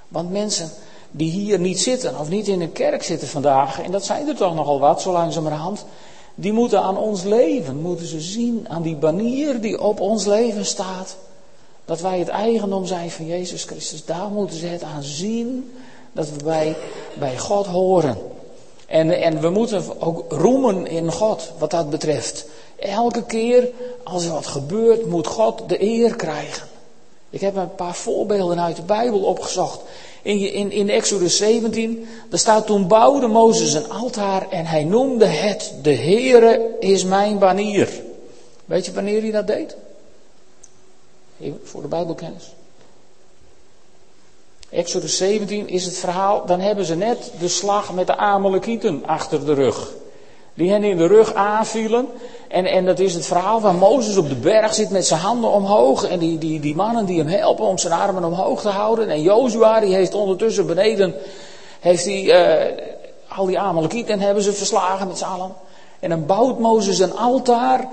Want 0.08 0.30
mensen 0.30 0.70
die 1.10 1.30
hier 1.30 1.58
niet 1.58 1.80
zitten 1.80 2.18
of 2.18 2.28
niet 2.28 2.48
in 2.48 2.60
een 2.60 2.72
kerk 2.72 3.02
zitten 3.02 3.28
vandaag, 3.28 3.82
en 3.82 3.90
dat 3.90 4.04
zijn 4.04 4.28
er 4.28 4.36
toch 4.36 4.54
nogal 4.54 4.80
wat, 4.80 5.02
zo 5.02 5.12
langzamerhand, 5.12 5.84
die 6.34 6.52
moeten 6.52 6.82
aan 6.82 6.98
ons 6.98 7.22
leven, 7.22 7.76
moeten 7.76 8.06
ze 8.06 8.20
zien 8.20 8.66
aan 8.68 8.82
die 8.82 8.96
banier 8.96 9.60
die 9.60 9.80
op 9.80 10.00
ons 10.00 10.26
leven 10.26 10.66
staat. 10.66 11.16
Dat 11.84 12.00
wij 12.00 12.18
het 12.18 12.28
eigendom 12.28 12.86
zijn 12.86 13.10
van 13.10 13.26
Jezus 13.26 13.64
Christus. 13.64 14.04
Daar 14.04 14.28
moeten 14.28 14.56
ze 14.56 14.66
het 14.66 14.82
aan 14.82 15.02
zien 15.02 15.72
dat 16.12 16.30
we 16.30 16.44
bij, 16.44 16.76
bij 17.18 17.38
God 17.38 17.66
horen. 17.66 18.18
En, 18.86 19.22
en 19.22 19.40
we 19.40 19.50
moeten 19.50 20.00
ook 20.00 20.32
roemen 20.32 20.86
in 20.86 21.12
God 21.12 21.52
wat 21.58 21.70
dat 21.70 21.90
betreft. 21.90 22.46
Elke 22.78 23.24
keer 23.24 23.68
als 24.04 24.24
er 24.24 24.32
wat 24.32 24.46
gebeurt, 24.46 25.06
moet 25.06 25.26
God 25.26 25.68
de 25.68 25.82
eer 25.82 26.16
krijgen. 26.16 26.68
Ik 27.30 27.40
heb 27.40 27.56
een 27.56 27.74
paar 27.74 27.94
voorbeelden 27.94 28.60
uit 28.60 28.76
de 28.76 28.82
Bijbel 28.82 29.20
opgezocht. 29.20 29.80
In, 30.22 30.52
in, 30.52 30.72
in 30.72 30.88
Exodus 30.88 31.36
17, 31.36 32.08
daar 32.28 32.38
staat 32.38 32.66
toen 32.66 32.86
bouwde 32.86 33.26
Mozes 33.26 33.74
een 33.74 33.90
altaar 33.90 34.50
en 34.50 34.66
hij 34.66 34.84
noemde 34.84 35.26
het, 35.26 35.74
de 35.82 35.94
Heere 35.94 36.76
is 36.80 37.04
mijn 37.04 37.38
banier. 37.38 38.02
Weet 38.64 38.86
je 38.86 38.92
wanneer 38.92 39.20
hij 39.20 39.30
dat 39.30 39.46
deed? 39.46 39.76
Even 41.40 41.60
voor 41.64 41.82
de 41.82 41.88
Bijbelkennis. 41.88 42.54
Exodus 44.70 45.16
17 45.16 45.68
is 45.68 45.84
het 45.84 45.96
verhaal, 45.96 46.46
dan 46.46 46.60
hebben 46.60 46.84
ze 46.84 46.94
net 46.94 47.32
de 47.38 47.48
slag 47.48 47.92
met 47.92 48.06
de 48.06 48.16
Amalekieten 48.16 49.06
achter 49.06 49.46
de 49.46 49.54
rug. 49.54 49.92
Die 50.54 50.70
hen 50.70 50.84
in 50.84 50.96
de 50.96 51.06
rug 51.06 51.34
aanvielen. 51.34 52.08
En, 52.50 52.66
en 52.66 52.84
dat 52.84 52.98
is 52.98 53.14
het 53.14 53.26
verhaal 53.26 53.60
van 53.60 53.76
Mozes 53.76 54.16
op 54.16 54.28
de 54.28 54.34
berg 54.34 54.74
zit 54.74 54.90
met 54.90 55.06
zijn 55.06 55.20
handen 55.20 55.50
omhoog. 55.50 56.04
En 56.04 56.18
die, 56.18 56.38
die, 56.38 56.60
die 56.60 56.74
mannen 56.74 57.04
die 57.04 57.18
hem 57.18 57.28
helpen 57.28 57.64
om 57.64 57.78
zijn 57.78 57.92
armen 57.92 58.24
omhoog 58.24 58.60
te 58.60 58.68
houden. 58.68 59.08
En 59.08 59.22
Jozua 59.22 59.80
die 59.80 59.94
heeft 59.94 60.14
ondertussen 60.14 60.66
beneden, 60.66 61.14
heeft 61.80 62.04
hij, 62.04 62.22
uh, 62.22 62.78
al 63.28 63.46
die 63.46 63.58
Amalekieten 63.58 64.20
hebben 64.20 64.42
ze 64.42 64.52
verslagen 64.52 65.08
met 65.08 65.18
z'n 65.18 65.24
allen. 65.24 65.52
En 66.00 66.10
dan 66.10 66.26
bouwt 66.26 66.58
Mozes 66.58 66.98
een 66.98 67.16
altaar. 67.16 67.88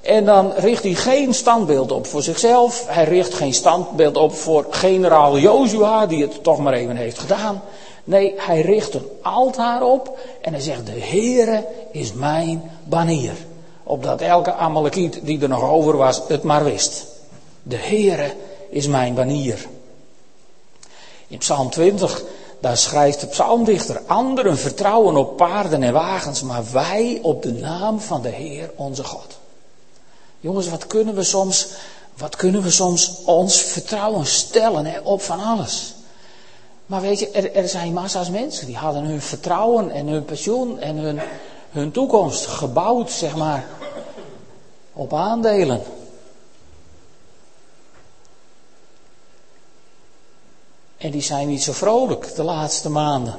En 0.00 0.24
dan 0.24 0.52
richt 0.56 0.82
hij 0.82 0.94
geen 0.94 1.34
standbeeld 1.34 1.92
op 1.92 2.06
voor 2.06 2.22
zichzelf. 2.22 2.84
Hij 2.86 3.04
richt 3.04 3.34
geen 3.34 3.54
standbeeld 3.54 4.16
op 4.16 4.34
voor 4.34 4.66
generaal 4.70 5.38
Jozua, 5.38 6.06
die 6.06 6.22
het 6.22 6.42
toch 6.42 6.58
maar 6.58 6.72
even 6.72 6.96
heeft 6.96 7.18
gedaan. 7.18 7.62
Nee, 8.04 8.34
hij 8.36 8.60
richt 8.60 8.94
een 8.94 9.08
altaar 9.22 9.82
op 9.82 10.18
en 10.40 10.52
hij 10.52 10.62
zegt, 10.62 10.86
de 10.86 11.00
Heere 11.00 11.64
is 11.90 12.12
mijn 12.12 12.70
banier. 12.84 13.32
Opdat 13.82 14.20
elke 14.20 14.52
Amalekiet 14.52 15.20
die 15.22 15.42
er 15.42 15.48
nog 15.48 15.62
over 15.62 15.96
was, 15.96 16.22
het 16.28 16.42
maar 16.42 16.64
wist. 16.64 17.06
De 17.62 17.76
Heere 17.76 18.34
is 18.70 18.86
mijn 18.86 19.14
banier. 19.14 19.66
In 21.28 21.38
Psalm 21.38 21.70
20, 21.70 22.22
daar 22.60 22.76
schrijft 22.76 23.20
de 23.20 23.26
psalmdichter, 23.26 24.02
anderen 24.06 24.58
vertrouwen 24.58 25.16
op 25.16 25.36
paarden 25.36 25.82
en 25.82 25.92
wagens, 25.92 26.42
maar 26.42 26.62
wij 26.72 27.18
op 27.22 27.42
de 27.42 27.52
naam 27.52 28.00
van 28.00 28.22
de 28.22 28.28
Heer 28.28 28.70
onze 28.76 29.04
God. 29.04 29.38
Jongens, 30.40 30.68
wat 30.68 30.86
kunnen 30.86 31.14
we 31.14 31.22
soms, 31.22 31.68
wat 32.16 32.36
kunnen 32.36 32.62
we 32.62 32.70
soms 32.70 33.22
ons 33.24 33.60
vertrouwen 33.60 34.26
stellen 34.26 34.86
hè, 34.86 35.00
op 35.00 35.22
van 35.22 35.40
alles? 35.40 35.94
Maar 36.86 37.00
weet 37.00 37.18
je, 37.18 37.30
er, 37.30 37.54
er, 37.54 37.68
zijn 37.68 37.92
massa's 37.92 38.30
mensen 38.30 38.66
die 38.66 38.76
hadden 38.76 39.04
hun 39.04 39.20
vertrouwen 39.20 39.90
en 39.90 40.06
hun 40.06 40.24
pensioen 40.24 40.80
en 40.80 40.96
hun, 40.96 41.20
hun 41.72 41.90
toekomst 41.90 42.46
gebouwd, 42.46 43.10
zeg 43.10 43.36
maar, 43.36 43.66
op 44.92 45.14
aandelen. 45.14 45.82
En 50.96 51.10
die 51.10 51.22
zijn 51.22 51.48
niet 51.48 51.62
zo 51.62 51.72
vrolijk 51.72 52.34
de 52.34 52.42
laatste 52.42 52.90
maanden. 52.90 53.38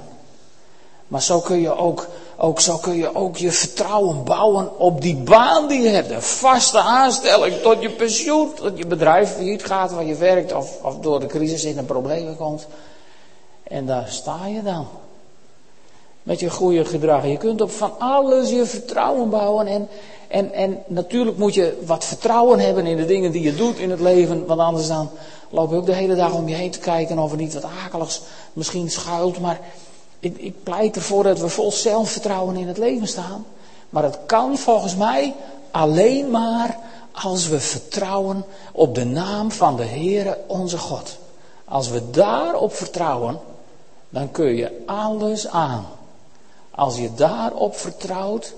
Maar 1.07 1.21
zo 1.21 1.39
kun 1.39 1.61
je 1.61 1.75
ook, 1.75 2.07
ook, 2.37 2.59
zo 2.59 2.77
kun 2.77 2.95
je, 2.95 3.15
ook 3.15 3.37
je 3.37 3.51
vertrouwen 3.51 4.23
bouwen 4.23 4.79
op 4.79 5.01
die 5.01 5.15
baan 5.15 5.67
die 5.67 5.81
je 5.81 5.89
hebt. 5.89 6.09
Een 6.09 6.21
vaste 6.21 6.79
aanstelling 6.79 7.55
tot 7.55 7.81
je 7.81 7.89
pensioen, 7.89 8.53
tot 8.53 8.77
je 8.77 8.87
bedrijf 8.87 9.33
failliet 9.33 9.65
gaat 9.65 9.91
waar 9.91 10.05
je 10.05 10.15
werkt 10.15 10.53
of, 10.53 10.83
of 10.83 10.99
door 10.99 11.19
de 11.19 11.25
crisis 11.25 11.63
in 11.63 11.77
een 11.77 11.85
problemen 11.85 12.37
komt. 12.37 12.67
En 13.63 13.85
daar 13.85 14.07
sta 14.09 14.45
je 14.47 14.63
dan. 14.63 14.87
Met 16.23 16.39
je 16.39 16.49
goede 16.49 16.85
gedrag. 16.85 17.25
Je 17.25 17.37
kunt 17.37 17.61
op 17.61 17.71
van 17.71 17.99
alles 17.99 18.49
je 18.49 18.65
vertrouwen 18.65 19.29
bouwen. 19.29 19.67
En, 19.67 19.87
en, 20.27 20.53
en 20.53 20.83
natuurlijk 20.87 21.37
moet 21.37 21.53
je 21.53 21.81
wat 21.85 22.05
vertrouwen 22.05 22.59
hebben 22.59 22.85
in 22.85 22.97
de 22.97 23.05
dingen 23.05 23.31
die 23.31 23.41
je 23.41 23.55
doet 23.55 23.77
in 23.77 23.89
het 23.89 23.99
leven. 23.99 24.45
Want 24.45 24.59
anders 24.59 24.87
dan 24.87 25.09
loop 25.49 25.69
je 25.69 25.75
ook 25.75 25.85
de 25.85 25.93
hele 25.93 26.15
dag 26.15 26.33
om 26.33 26.47
je 26.47 26.55
heen 26.55 26.71
te 26.71 26.79
kijken 26.79 27.19
of 27.19 27.31
er 27.31 27.37
niet 27.37 27.53
wat 27.53 27.65
akeligs 27.85 28.21
misschien 28.53 28.91
schuilt. 28.91 29.39
Maar 29.39 29.59
ik, 30.19 30.37
ik 30.37 30.63
pleit 30.63 30.95
ervoor 30.95 31.23
dat 31.23 31.39
we 31.39 31.49
vol 31.49 31.71
zelfvertrouwen 31.71 32.55
in 32.55 32.67
het 32.67 32.77
leven 32.77 33.07
staan. 33.07 33.45
Maar 33.89 34.03
het 34.03 34.19
kan 34.25 34.57
volgens 34.57 34.95
mij 34.95 35.35
alleen 35.71 36.31
maar 36.31 36.77
als 37.11 37.47
we 37.47 37.59
vertrouwen 37.59 38.45
op 38.71 38.95
de 38.95 39.05
naam 39.05 39.51
van 39.51 39.75
de 39.75 39.85
Heere 39.85 40.37
onze 40.47 40.77
God. 40.77 41.17
Als 41.65 41.89
we 41.89 42.09
daarop 42.09 42.73
vertrouwen, 42.73 43.39
dan 44.09 44.31
kun 44.31 44.55
je 44.55 44.83
alles 44.85 45.47
aan. 45.47 45.85
Als 46.75 46.97
je 46.97 47.13
daarop 47.15 47.75
vertrouwt, 47.75 48.53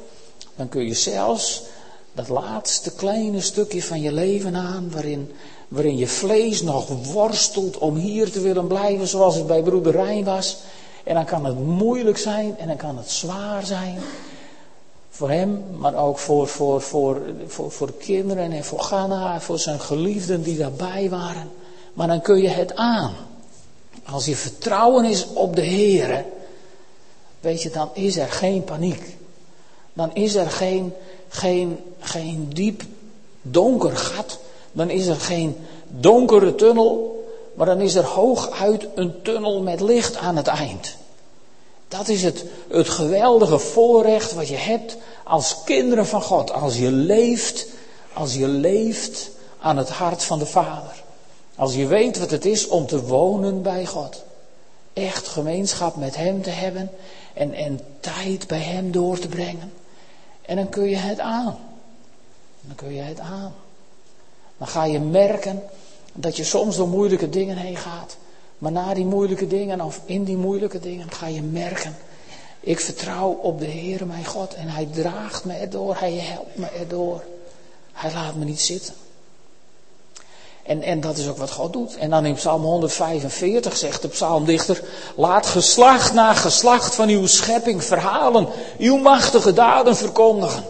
dan 0.56 0.70
kun 0.70 0.86
je 0.86 0.94
zelfs 0.94 1.64
dat 2.14 2.30
laatste 2.30 2.92
kleine 2.92 3.42
stukje 3.42 3.84
van 3.84 4.02
je 4.02 4.12
leven 4.12 4.56
aan, 4.56 4.92
waarin, 4.92 5.32
waarin 5.68 5.98
je 5.98 6.08
vlees 6.08 6.62
nog 6.62 6.88
worstelt 7.14 7.78
om 7.78 7.96
hier 7.96 8.32
te 8.32 8.40
willen 8.40 8.68
blijven 8.68 9.08
zoals 9.08 9.36
het 9.36 9.48
bij 9.48 9.62
broeder 9.62 9.92
Rijn 9.92 10.24
was. 10.24 10.58
En 11.04 11.14
dan 11.14 11.26
kan 11.26 11.46
het 11.46 11.60
moeilijk 11.60 12.18
zijn 12.18 12.58
en 12.58 12.68
dan 12.68 12.76
kan 12.76 12.98
het 12.98 13.12
zwaar 13.12 13.66
zijn. 13.66 13.98
Voor 15.10 15.30
hem, 15.30 15.64
maar 15.78 15.96
ook 15.96 16.18
voor, 16.18 16.48
voor, 16.48 16.82
voor, 16.82 17.22
voor, 17.48 17.72
voor 17.72 17.88
de 17.88 17.94
kinderen 17.94 18.52
en 18.52 18.64
voor 18.64 18.80
Ghana, 18.80 19.42
voor 19.42 19.60
zijn 19.60 19.80
geliefden 19.80 20.44
die 20.44 20.58
daarbij 20.58 21.10
waren. 21.10 21.52
Maar 21.94 22.08
dan 22.08 22.22
kun 22.22 22.42
je 22.42 22.50
het 22.50 22.76
aan. 22.76 23.14
Als 24.06 24.26
je 24.26 24.36
vertrouwen 24.36 25.06
is 25.06 25.28
op 25.34 25.56
de 25.56 25.62
Heer, 25.62 26.26
weet 27.46 27.62
je, 27.62 27.70
dan 27.70 27.90
is 27.94 28.18
er 28.18 28.32
geen 28.32 28.64
paniek. 28.64 29.18
Dan 29.94 30.16
is 30.16 30.36
er 30.36 30.50
geen, 30.50 30.94
geen, 31.28 31.80
geen 32.00 32.50
diep 32.54 32.84
donker 33.42 33.98
gat. 33.98 34.40
Dan 34.72 34.90
is 34.90 35.08
er 35.08 35.16
geen 35.16 35.58
donkere 35.88 36.56
tunnel. 36.56 37.24
Maar 37.54 37.66
dan 37.66 37.82
is 37.82 37.96
er 37.96 38.04
hooguit 38.04 38.88
een 38.96 39.22
tunnel 39.22 39.62
met 39.62 39.82
licht 39.82 40.16
aan 40.16 40.36
het 40.36 40.48
eind. 40.48 40.96
Dat 41.88 42.08
is 42.08 42.24
het, 42.24 42.46
het 42.70 42.90
geweldige 42.90 43.60
voorrecht 43.60 44.34
wat 44.34 44.48
je 44.48 44.56
hebt 44.56 44.98
als 45.24 45.56
kinderen 45.66 46.06
van 46.06 46.22
God. 46.22 46.52
Als 46.52 46.78
je 46.78 46.92
leeft, 46.92 47.68
als 48.14 48.34
je 48.34 48.48
leeft 48.48 49.30
aan 49.60 49.78
het 49.78 49.90
hart 49.90 50.24
van 50.24 50.40
de 50.40 50.46
Vader. 50.46 51.04
Als 51.56 51.76
je 51.76 51.88
weet 51.88 52.20
wat 52.20 52.32
het 52.32 52.46
is 52.46 52.68
om 52.68 52.86
te 52.86 53.02
wonen 53.02 53.62
bij 53.62 53.86
God. 53.86 54.24
Echt 54.94 55.28
gemeenschap 55.28 55.96
met 55.96 56.16
Hem 56.16 56.42
te 56.42 56.50
hebben. 56.50 56.92
En, 57.36 57.54
en 57.54 57.80
tijd 58.00 58.48
bij 58.48 58.60
Hem 58.60 58.92
door 58.92 59.20
te 59.20 59.28
brengen. 59.28 59.74
En 60.42 60.56
dan 60.56 60.70
kun 60.70 60.90
je 60.90 60.96
het 60.96 61.20
aan. 61.20 61.58
Dan 62.62 62.76
kun 62.76 62.94
je 62.94 63.02
het 63.02 63.20
aan. 63.20 63.54
Dan 64.58 64.68
ga 64.68 64.86
je 64.86 65.00
merken 65.00 65.64
dat 66.14 66.38
je 66.38 66.44
soms 66.44 66.76
door 66.76 66.88
moeilijke 66.88 67.30
dingen 67.30 67.58
heen 67.58 67.78
gaat. 67.78 68.18
Maar 68.58 68.72
na 68.72 68.94
die 68.94 69.06
moeilijke 69.06 69.48
dingen 69.48 69.82
of 69.82 70.02
in 70.06 70.24
die 70.24 70.38
moeilijke 70.38 70.80
dingen 70.80 71.12
ga 71.12 71.28
je 71.28 71.42
merken. 71.42 71.96
Ik 72.60 72.80
vertrouw 72.80 73.30
op 73.32 73.60
de 73.60 73.66
Heer 73.66 74.08
mijn 74.08 74.26
God 74.26 74.54
en 74.54 74.68
Hij 74.68 74.88
draagt 74.92 75.46
me 75.46 75.54
erdoor. 75.54 75.96
Hij 75.96 76.14
helpt 76.14 76.58
me 76.58 76.68
erdoor. 76.68 77.24
Hij 77.92 78.14
laat 78.14 78.36
me 78.36 78.46
niet 78.46 78.62
zitten. 78.62 78.94
En, 80.66 80.82
en 80.82 81.02
dat 81.02 81.18
is 81.18 81.28
ook 81.28 81.38
wat 81.38 81.52
God 81.52 81.74
doet. 81.74 81.98
En 81.98 82.10
dan 82.10 82.26
in 82.26 82.34
Psalm 82.34 82.62
145 82.62 83.78
zegt 83.78 84.02
de 84.02 84.08
psalmdichter: 84.08 84.82
Laat 85.16 85.46
geslacht 85.46 86.14
na 86.14 86.34
geslacht 86.34 86.96
van 86.96 87.10
uw 87.10 87.28
schepping 87.28 87.84
verhalen, 87.84 88.48
uw 88.78 88.98
machtige 88.98 89.54
daden 89.54 89.96
verkondigen. 89.96 90.64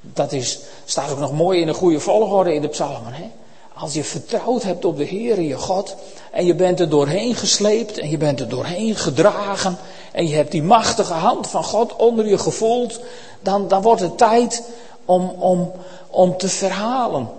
Dat 0.00 0.32
is, 0.32 0.58
staat 0.84 1.10
ook 1.10 1.18
nog 1.18 1.32
mooi 1.32 1.60
in 1.60 1.68
een 1.68 1.74
goede 1.74 2.00
volgorde 2.00 2.54
in 2.54 2.62
de 2.62 2.68
psalmen. 2.68 3.12
Hè? 3.12 3.30
Als 3.74 3.94
je 3.94 4.04
vertrouwd 4.04 4.62
hebt 4.62 4.84
op 4.84 4.96
de 4.96 5.04
Heer, 5.04 5.40
je 5.40 5.56
God, 5.56 5.96
en 6.30 6.46
je 6.46 6.54
bent 6.54 6.80
er 6.80 6.88
doorheen 6.88 7.34
gesleept 7.34 7.98
en 7.98 8.10
je 8.10 8.18
bent 8.18 8.40
er 8.40 8.48
doorheen 8.48 8.96
gedragen, 8.96 9.78
en 10.12 10.28
je 10.28 10.34
hebt 10.34 10.50
die 10.50 10.62
machtige 10.62 11.12
hand 11.12 11.46
van 11.46 11.64
God 11.64 11.96
onder 11.96 12.26
je 12.26 12.38
gevoeld, 12.38 13.00
dan, 13.40 13.68
dan 13.68 13.82
wordt 13.82 14.00
het 14.00 14.18
tijd 14.18 14.62
om, 15.04 15.28
om, 15.28 15.72
om 16.10 16.36
te 16.36 16.48
verhalen 16.48 17.37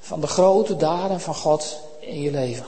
van 0.00 0.20
de 0.20 0.26
grote 0.26 0.76
daden 0.76 1.20
van 1.20 1.34
God 1.34 1.80
in 2.00 2.20
je 2.20 2.30
leven. 2.30 2.66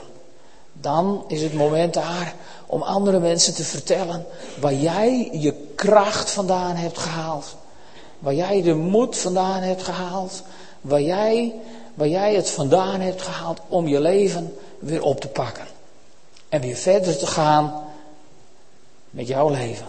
Dan 0.73 1.23
is 1.27 1.41
het 1.41 1.53
moment 1.53 1.93
daar 1.93 2.35
om 2.65 2.81
andere 2.81 3.19
mensen 3.19 3.53
te 3.53 3.63
vertellen 3.63 4.25
waar 4.59 4.73
jij 4.73 5.29
je 5.31 5.53
kracht 5.75 6.31
vandaan 6.31 6.75
hebt 6.75 6.97
gehaald. 6.97 7.55
Waar 8.19 8.33
jij 8.33 8.61
de 8.61 8.73
moed 8.73 9.17
vandaan 9.17 9.61
hebt 9.61 9.83
gehaald. 9.83 10.43
Waar 10.81 11.01
jij, 11.01 11.55
waar 11.93 12.07
jij 12.07 12.35
het 12.35 12.49
vandaan 12.49 12.99
hebt 12.99 13.21
gehaald 13.21 13.59
om 13.67 13.87
je 13.87 13.99
leven 13.99 14.57
weer 14.79 15.03
op 15.03 15.19
te 15.19 15.27
pakken. 15.27 15.65
En 16.49 16.61
weer 16.61 16.75
verder 16.75 17.17
te 17.17 17.27
gaan 17.27 17.83
met 19.09 19.27
jouw 19.27 19.49
leven. 19.49 19.87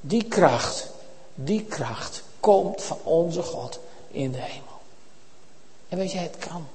Die 0.00 0.24
kracht, 0.24 0.90
die 1.34 1.64
kracht 1.64 2.22
komt 2.40 2.82
van 2.82 2.98
onze 3.02 3.42
God 3.42 3.78
in 4.10 4.32
de 4.32 4.38
hemel. 4.40 4.71
En 5.92 5.98
weet 5.98 6.12
je, 6.12 6.18
het 6.18 6.36
kan. 6.38 6.66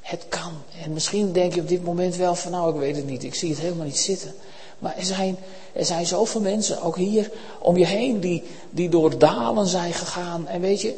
Het 0.00 0.24
kan. 0.28 0.52
En 0.82 0.92
misschien 0.92 1.32
denk 1.32 1.54
je 1.54 1.60
op 1.60 1.68
dit 1.68 1.84
moment 1.84 2.16
wel 2.16 2.34
van 2.34 2.50
nou, 2.50 2.74
ik 2.74 2.80
weet 2.80 2.96
het 2.96 3.06
niet, 3.06 3.24
ik 3.24 3.34
zie 3.34 3.50
het 3.50 3.58
helemaal 3.58 3.84
niet 3.84 3.98
zitten. 3.98 4.34
Maar 4.78 4.96
er 4.96 5.04
zijn, 5.04 5.36
er 5.72 5.84
zijn 5.84 6.06
zoveel 6.06 6.40
mensen, 6.40 6.82
ook 6.82 6.96
hier 6.96 7.30
om 7.58 7.76
je 7.76 7.86
heen, 7.86 8.20
die, 8.20 8.42
die 8.70 8.88
door 8.88 9.18
dalen 9.18 9.66
zijn 9.66 9.92
gegaan. 9.92 10.48
En 10.48 10.60
weet 10.60 10.80
je, 10.80 10.96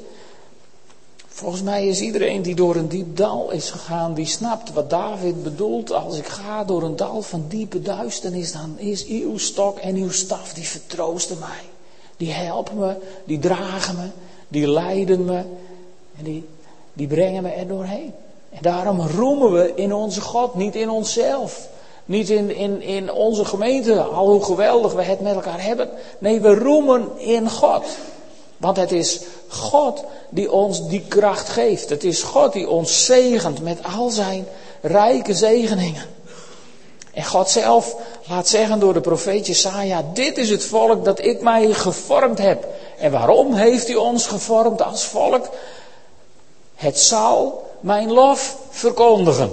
volgens 1.27 1.63
mij 1.63 1.87
is 1.87 2.01
iedereen 2.01 2.43
die 2.43 2.55
door 2.55 2.77
een 2.77 2.89
diep 2.89 3.17
dal 3.17 3.51
is 3.51 3.71
gegaan, 3.71 4.15
die 4.15 4.27
snapt 4.27 4.73
wat 4.73 4.91
David 4.91 5.43
bedoelt. 5.43 5.93
Als 5.93 6.19
ik 6.19 6.27
ga 6.27 6.65
door 6.65 6.83
een 6.83 6.97
dal 6.97 7.23
van 7.23 7.45
diepe 7.49 7.83
duisternis, 7.83 8.53
dan 8.53 8.79
is 8.79 9.07
uw 9.07 9.39
stok 9.39 9.79
en 9.79 9.97
uw 9.97 10.11
staf, 10.11 10.55
die 10.55 10.69
vertroosten 10.69 11.39
mij. 11.39 11.65
Die 12.17 12.33
helpen 12.33 12.79
me, 12.79 12.97
die 13.25 13.39
dragen 13.39 13.97
me, 13.97 14.09
die 14.49 14.69
leiden 14.69 15.25
me 15.25 15.45
en 16.19 16.25
die, 16.25 16.45
die 16.97 17.07
brengen 17.07 17.43
me 17.43 17.51
er 17.51 17.67
doorheen. 17.67 18.15
En 18.51 18.59
daarom 18.61 19.01
roemen 19.01 19.53
we 19.53 19.73
in 19.75 19.95
onze 19.95 20.21
God, 20.21 20.55
niet 20.55 20.75
in 20.75 20.91
onszelf. 20.91 21.69
Niet 22.05 22.31
in, 22.31 22.57
in, 22.57 22.83
in 22.83 23.13
onze 23.13 23.45
gemeente, 23.45 24.03
al 24.03 24.31
hoe 24.31 24.45
geweldig 24.45 24.93
we 24.93 25.03
het 25.03 25.21
met 25.21 25.35
elkaar 25.35 25.63
hebben. 25.63 25.89
Nee, 26.19 26.41
we 26.41 26.55
roemen 26.55 27.19
in 27.19 27.51
God. 27.51 27.85
Want 28.57 28.77
het 28.77 28.93
is 28.93 29.21
God 29.49 30.05
die 30.29 30.53
ons 30.53 30.89
die 30.89 31.05
kracht 31.09 31.49
geeft. 31.49 31.89
Het 31.89 32.05
is 32.05 32.23
God 32.23 32.53
die 32.53 32.69
ons 32.69 33.05
zegent 33.05 33.63
met 33.63 33.79
al 33.97 34.11
zijn 34.11 34.47
rijke 34.81 35.35
zegeningen. 35.35 36.03
En 37.13 37.25
God 37.25 37.51
zelf 37.51 37.97
laat 38.29 38.49
zeggen 38.49 38.81
door 38.81 38.93
de 38.93 39.01
profeet 39.01 39.47
Jesaja, 39.47 40.05
dit 40.13 40.39
is 40.39 40.51
het 40.51 40.65
volk 40.65 41.05
dat 41.05 41.25
ik 41.25 41.41
mij 41.41 41.73
gevormd 41.73 42.39
heb. 42.39 42.67
En 42.99 43.11
waarom 43.11 43.55
heeft 43.55 43.87
hij 43.87 43.97
ons 43.97 44.27
gevormd 44.27 44.83
als 44.83 45.05
volk? 45.05 45.49
Het 46.77 46.99
zal 46.99 47.65
mijn 47.81 48.13
lof 48.13 48.57
verkondigen. 48.71 49.53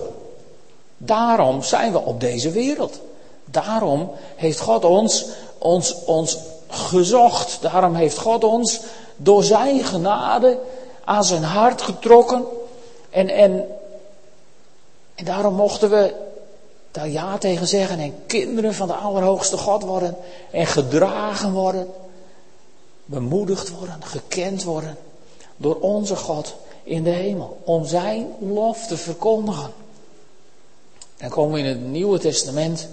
Daarom 0.98 1.63
zijn 1.63 1.92
we 1.92 2.00
op 2.00 2.20
deze 2.20 2.51
wereld. 2.51 3.00
Daarom 3.46 4.12
heeft 4.36 4.60
God 4.60 4.86
ons, 4.86 5.25
ons, 5.58 6.03
ons 6.06 6.38
gezocht. 6.68 7.58
Daarom 7.62 7.96
heeft 7.96 8.18
God 8.18 8.44
ons 8.44 8.82
door 9.15 9.44
zijn 9.44 9.84
genade 9.84 10.60
aan 11.03 11.24
zijn 11.24 11.44
hart 11.44 11.82
getrokken. 11.82 12.46
En, 13.10 13.30
en, 13.30 13.65
en 15.15 15.25
daarom 15.25 15.53
mochten 15.53 15.89
we 15.89 16.13
daar 16.92 17.10
ja 17.10 17.38
tegen 17.38 17.68
zeggen 17.68 18.00
en 18.00 18.15
kinderen 18.25 18.74
van 18.74 18.88
de 18.88 18.94
Allerhoogste 18.94 19.58
God 19.58 19.84
worden. 19.84 20.15
En 20.51 20.65
gedragen 20.65 21.51
worden. 21.51 21.92
Bemoedigd 23.06 23.70
worden, 23.70 24.03
gekend 24.03 24.63
worden 24.63 24.98
door 25.58 25.80
onze 25.80 26.15
God 26.15 26.56
in 26.84 27.04
de 27.04 27.10
hemel. 27.10 27.62
Om 27.63 27.86
zijn 27.86 28.28
lof 28.40 28.88
te 28.88 28.98
verkondigen. 28.98 29.72
Dan 31.18 31.30
komen 31.30 31.54
we 31.54 31.60
in 31.60 31.66
het 31.66 31.82
Nieuwe 31.82 32.20
Testament. 32.20 32.88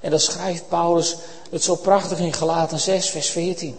En 0.00 0.10
dan 0.10 0.20
schrijft 0.20 0.68
Paulus 0.68 1.16
het 1.50 1.62
zo 1.62 1.74
prachtig 1.74 2.18
in 2.18 2.32
Galaten 2.32 2.80
6, 2.80 3.10
vers 3.10 3.30
14. 3.30 3.76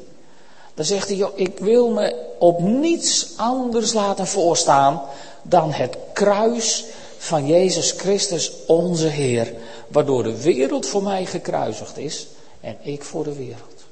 Dan 0.74 0.86
zegt 0.86 1.08
hij, 1.08 1.30
ik 1.36 1.60
wil 1.60 1.90
me 1.90 2.16
op 2.40 2.60
niets 2.60 3.34
anders 3.36 3.94
laten 3.94 4.28
voorstaan 4.28 5.02
dan 5.42 5.72
het 5.72 5.98
kruis 6.14 6.86
van 7.18 7.48
Jezus 7.48 7.92
Christus, 7.92 8.52
onze 8.68 9.08
Heer. 9.08 9.54
Waardoor 9.88 10.24
de 10.24 10.42
wereld 10.42 10.86
voor 10.86 11.04
mij 11.04 11.26
gekruisigd 11.26 11.98
is 11.98 12.28
en 12.62 12.78
ik 12.82 13.04
voor 13.04 13.24
de 13.24 13.34
wereld. 13.34 13.84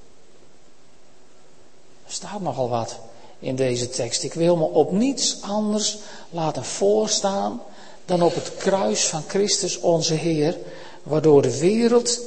Er 2.06 2.12
staat 2.14 2.42
nogal 2.42 2.70
wat 2.70 3.00
in 3.42 3.56
deze 3.56 3.90
tekst. 3.90 4.24
Ik 4.24 4.34
wil 4.34 4.56
me 4.56 4.64
op 4.64 4.92
niets 4.92 5.38
anders 5.42 5.98
laten 6.30 6.66
voorstaan 6.66 7.62
dan 8.06 8.22
op 8.22 8.36
het 8.36 8.56
kruis 8.58 9.06
van 9.06 9.24
Christus 9.28 9.80
onze 9.80 10.14
Heer, 10.14 10.58
waardoor 11.04 11.42
de 11.42 11.60
wereld 11.60 12.20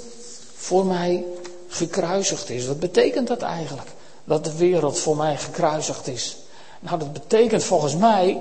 voor 0.54 0.86
mij 0.86 1.24
gekruisigd 1.68 2.50
is. 2.50 2.66
Wat 2.66 2.80
betekent 2.80 3.28
dat 3.28 3.42
eigenlijk? 3.42 3.88
Dat 4.24 4.44
de 4.44 4.56
wereld 4.56 4.98
voor 4.98 5.16
mij 5.16 5.36
gekruisigd 5.36 6.06
is. 6.06 6.36
Nou, 6.80 6.98
dat 6.98 7.12
betekent 7.12 7.64
volgens 7.64 7.96
mij 7.96 8.40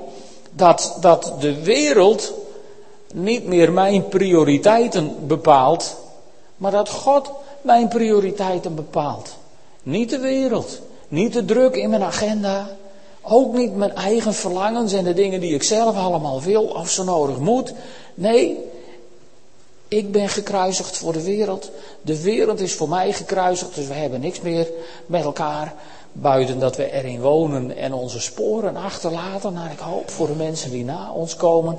dat, 0.51 0.97
dat 1.01 1.33
de 1.39 1.63
wereld 1.63 2.33
niet 3.13 3.45
meer 3.45 3.71
mijn 3.71 4.07
prioriteiten 4.07 5.27
bepaalt, 5.27 5.95
maar 6.57 6.71
dat 6.71 6.89
God 6.89 7.31
mijn 7.61 7.87
prioriteiten 7.87 8.75
bepaalt. 8.75 9.29
Niet 9.83 10.09
de 10.09 10.19
wereld, 10.19 10.79
niet 11.13 11.33
de 11.33 11.45
druk 11.45 11.75
in 11.75 11.89
mijn 11.89 12.03
agenda, 12.03 12.69
ook 13.21 13.53
niet 13.53 13.75
mijn 13.75 13.95
eigen 13.95 14.33
verlangens 14.33 14.93
en 14.93 15.03
de 15.03 15.13
dingen 15.13 15.39
die 15.39 15.53
ik 15.53 15.63
zelf 15.63 15.95
allemaal 15.95 16.41
wil 16.41 16.63
of 16.63 16.89
zo 16.89 17.03
nodig 17.03 17.37
moet. 17.37 17.73
Nee, 18.13 18.57
ik 19.87 20.11
ben 20.11 20.29
gekruisigd 20.29 20.97
voor 20.97 21.13
de 21.13 21.23
wereld. 21.23 21.71
De 22.01 22.21
wereld 22.21 22.59
is 22.59 22.73
voor 22.73 22.89
mij 22.89 23.13
gekruisigd, 23.13 23.75
dus 23.75 23.87
we 23.87 23.93
hebben 23.93 24.19
niks 24.19 24.41
meer 24.41 24.67
met 25.05 25.23
elkaar. 25.23 25.73
Buiten 26.11 26.59
dat 26.59 26.75
we 26.75 26.91
erin 26.91 27.21
wonen 27.21 27.77
en 27.77 27.93
onze 27.93 28.19
sporen 28.19 28.75
achterlaten, 28.75 29.53
naar 29.53 29.71
ik 29.71 29.79
hoop, 29.79 30.09
voor 30.09 30.27
de 30.27 30.35
mensen 30.35 30.71
die 30.71 30.83
na 30.83 31.11
ons 31.11 31.35
komen. 31.35 31.77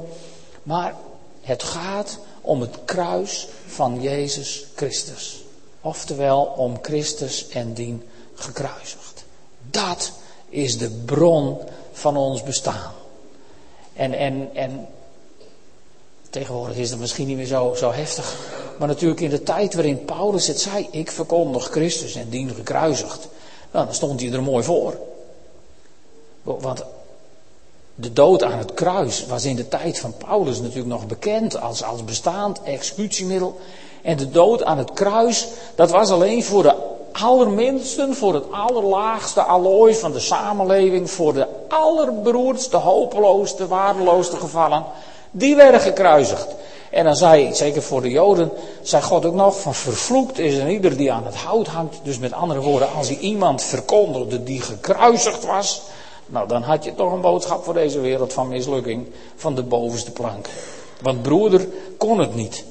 Maar 0.62 0.94
het 1.40 1.62
gaat 1.62 2.18
om 2.40 2.60
het 2.60 2.78
kruis 2.84 3.48
van 3.66 4.00
Jezus 4.00 4.66
Christus. 4.74 5.44
Oftewel 5.80 6.54
om 6.56 6.78
Christus 6.82 7.48
en 7.48 7.72
dien 7.72 8.02
gekruisigd. 8.34 9.03
Dat 9.74 10.12
is 10.48 10.78
de 10.78 10.90
bron 10.90 11.58
van 11.92 12.16
ons 12.16 12.42
bestaan. 12.42 12.92
En, 13.92 14.12
en, 14.12 14.50
en 14.52 14.88
tegenwoordig 16.30 16.76
is 16.76 16.90
dat 16.90 16.98
misschien 16.98 17.26
niet 17.26 17.36
meer 17.36 17.46
zo, 17.46 17.74
zo 17.76 17.92
heftig. 17.92 18.36
Maar 18.78 18.88
natuurlijk 18.88 19.20
in 19.20 19.30
de 19.30 19.42
tijd 19.42 19.74
waarin 19.74 20.04
Paulus 20.04 20.46
het 20.46 20.60
zei, 20.60 20.88
ik 20.90 21.10
verkondig 21.10 21.68
Christus 21.70 22.14
en 22.14 22.28
dien 22.28 22.50
gekruisigd. 22.50 23.28
Nou, 23.70 23.84
dan 23.84 23.94
stond 23.94 24.20
hij 24.20 24.32
er 24.32 24.42
mooi 24.42 24.64
voor. 24.64 24.98
Want 26.42 26.84
de 27.94 28.12
dood 28.12 28.42
aan 28.42 28.58
het 28.58 28.74
kruis 28.74 29.26
was 29.26 29.44
in 29.44 29.56
de 29.56 29.68
tijd 29.68 29.98
van 29.98 30.14
Paulus 30.16 30.60
natuurlijk 30.60 30.88
nog 30.88 31.06
bekend 31.06 31.60
als, 31.60 31.82
als 31.82 32.04
bestaand 32.04 32.62
executiemiddel. 32.62 33.60
En 34.02 34.16
de 34.16 34.30
dood 34.30 34.64
aan 34.64 34.78
het 34.78 34.92
kruis, 34.92 35.48
dat 35.74 35.90
was 35.90 36.10
alleen 36.10 36.44
voor 36.44 36.62
de 36.62 36.93
allerminsten, 37.22 38.14
voor 38.14 38.34
het 38.34 38.44
allerlaagste 38.50 39.42
allooi 39.42 39.94
van 39.94 40.12
de 40.12 40.20
samenleving, 40.20 41.10
voor 41.10 41.32
de 41.32 41.46
allerberoerdste, 41.68 42.76
hopeloosste, 42.76 43.66
waardeloosste 43.66 44.36
gevallen, 44.36 44.84
die 45.30 45.56
werden 45.56 45.80
gekruisigd. 45.80 46.46
En 46.90 47.04
dan 47.04 47.16
zei, 47.16 47.54
zeker 47.54 47.82
voor 47.82 48.02
de 48.02 48.10
Joden, 48.10 48.50
zei 48.82 49.02
God 49.02 49.24
ook 49.24 49.34
nog 49.34 49.60
van 49.60 49.74
vervloekt 49.74 50.38
is 50.38 50.56
er 50.56 50.68
ieder 50.68 50.96
die 50.96 51.12
aan 51.12 51.26
het 51.26 51.34
hout 51.34 51.66
hangt. 51.66 52.00
Dus 52.02 52.18
met 52.18 52.32
andere 52.32 52.60
woorden, 52.60 52.88
als 52.96 53.08
hij 53.08 53.18
iemand 53.18 53.62
verkondigde 53.62 54.42
die 54.42 54.60
gekruisigd 54.60 55.44
was, 55.44 55.82
nou 56.26 56.48
dan 56.48 56.62
had 56.62 56.84
je 56.84 56.94
toch 56.94 57.12
een 57.12 57.20
boodschap 57.20 57.64
voor 57.64 57.74
deze 57.74 58.00
wereld 58.00 58.32
van 58.32 58.48
mislukking 58.48 59.06
van 59.36 59.54
de 59.54 59.62
bovenste 59.62 60.10
plank. 60.10 60.46
Want 61.00 61.22
broeder 61.22 61.68
kon 61.98 62.18
het 62.18 62.34
niet. 62.34 62.64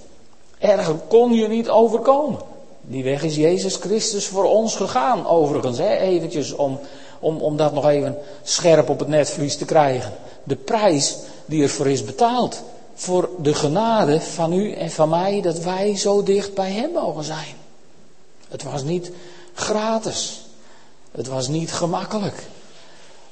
Erger 0.60 0.96
kon 1.08 1.34
je 1.34 1.48
niet 1.48 1.70
overkomen. 1.70 2.40
Die 2.86 3.04
weg 3.04 3.24
is 3.24 3.36
Jezus 3.36 3.76
Christus 3.76 4.28
voor 4.28 4.44
ons 4.44 4.76
gegaan, 4.76 5.28
overigens. 5.28 5.78
Hè? 5.78 5.98
Eventjes 5.98 6.54
om, 6.54 6.80
om, 7.20 7.38
om 7.38 7.58
dat 7.58 7.74
nog 7.74 7.88
even 7.88 8.18
scherp 8.44 8.90
op 8.90 9.00
het 9.00 9.08
netvlies 9.08 9.58
te 9.58 9.66
krijgen. 9.66 10.14
De 10.44 10.56
prijs 10.56 11.18
die 11.46 11.64
ervoor 11.64 11.88
is 11.88 12.04
betaald. 12.04 12.62
Voor 12.96 13.30
de 13.42 13.54
genade 13.54 14.22
van 14.22 14.54
u 14.54 14.72
en 14.72 14.92
van 14.92 15.10
mij 15.10 15.42
dat 15.42 15.60
wij 15.60 15.98
zo 15.98 16.24
dicht 16.24 16.54
bij 16.54 16.72
Hem 16.72 16.92
mogen 16.92 17.24
zijn. 17.24 17.56
Het 18.48 18.64
was 18.64 18.84
niet 18.84 19.12
gratis. 19.54 20.42
Het 21.12 21.28
was 21.28 21.48
niet 21.48 21.72
gemakkelijk. 21.72 22.44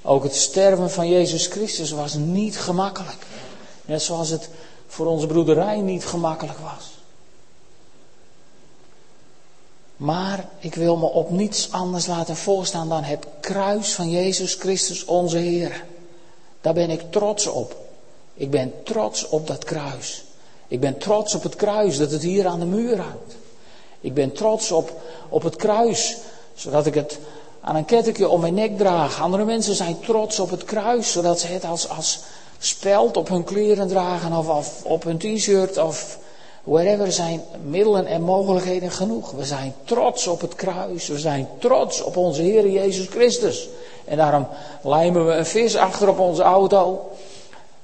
Ook 0.01 0.23
het 0.23 0.35
sterven 0.35 0.91
van 0.91 1.09
Jezus 1.09 1.47
Christus 1.47 1.91
was 1.91 2.13
niet 2.13 2.57
gemakkelijk. 2.57 3.25
Net 3.85 4.01
zoals 4.01 4.29
het 4.29 4.49
voor 4.87 5.05
onze 5.05 5.27
broederij 5.27 5.79
niet 5.79 6.05
gemakkelijk 6.05 6.59
was. 6.59 7.00
Maar 10.01 10.47
ik 10.59 10.75
wil 10.75 10.97
me 10.97 11.05
op 11.05 11.29
niets 11.29 11.71
anders 11.71 12.07
laten 12.07 12.35
voorstaan 12.35 12.89
dan 12.89 13.03
het 13.03 13.25
kruis 13.39 13.93
van 13.93 14.09
Jezus 14.09 14.53
Christus 14.53 15.05
onze 15.05 15.37
Heer. 15.37 15.85
Daar 16.61 16.73
ben 16.73 16.89
ik 16.89 17.11
trots 17.11 17.47
op. 17.47 17.75
Ik 18.33 18.49
ben 18.51 18.73
trots 18.83 19.27
op 19.27 19.47
dat 19.47 19.63
kruis. 19.63 20.23
Ik 20.67 20.79
ben 20.79 20.97
trots 20.97 21.35
op 21.35 21.43
het 21.43 21.55
kruis 21.55 21.97
dat 21.97 22.11
het 22.11 22.21
hier 22.21 22.47
aan 22.47 22.59
de 22.59 22.65
muur 22.65 22.99
hangt. 22.99 23.35
Ik 23.99 24.13
ben 24.13 24.31
trots 24.31 24.71
op, 24.71 25.01
op 25.29 25.43
het 25.43 25.55
kruis, 25.55 26.17
zodat 26.53 26.85
ik 26.85 26.93
het 26.93 27.19
aan 27.61 27.75
een 27.75 27.85
kettingje 27.85 28.29
om 28.29 28.41
mijn 28.41 28.53
nek 28.53 28.77
draag. 28.77 29.21
Andere 29.21 29.45
mensen 29.45 29.75
zijn 29.75 29.99
trots 29.99 30.39
op 30.39 30.49
het 30.49 30.63
kruis, 30.63 31.11
zodat 31.11 31.39
ze 31.39 31.47
het 31.47 31.63
als, 31.63 31.89
als 31.89 32.19
speld 32.59 33.17
op 33.17 33.27
hun 33.27 33.43
kleren 33.43 33.87
dragen 33.87 34.37
of, 34.37 34.49
of 34.49 34.83
op 34.83 35.03
hun 35.03 35.17
t-shirt 35.17 35.77
of 35.77 36.19
Wherever 36.63 37.11
zijn 37.11 37.43
middelen 37.63 38.05
en 38.05 38.21
mogelijkheden 38.21 38.91
genoeg. 38.91 39.31
We 39.31 39.45
zijn 39.45 39.73
trots 39.83 40.27
op 40.27 40.41
het 40.41 40.55
kruis. 40.55 41.07
We 41.07 41.19
zijn 41.19 41.47
trots 41.59 42.01
op 42.01 42.17
onze 42.17 42.41
Heer 42.41 42.69
Jezus 42.69 43.07
Christus. 43.07 43.69
En 44.05 44.17
daarom 44.17 44.47
lijmen 44.83 45.25
we 45.25 45.33
een 45.33 45.45
vis 45.45 45.75
achter 45.75 46.09
op 46.09 46.19
onze 46.19 46.43
auto. 46.43 47.09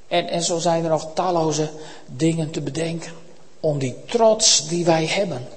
En, 0.08 0.28
en 0.28 0.44
zo 0.44 0.58
zijn 0.58 0.84
er 0.84 0.90
nog 0.90 1.14
talloze 1.14 1.70
dingen 2.06 2.52
te 2.52 2.62
bedenken. 2.62 3.12
Om 3.60 3.80
die 3.80 3.96
trots 4.06 4.68
die 4.68 4.86
wij 4.86 5.06
hebben. 5.06 5.48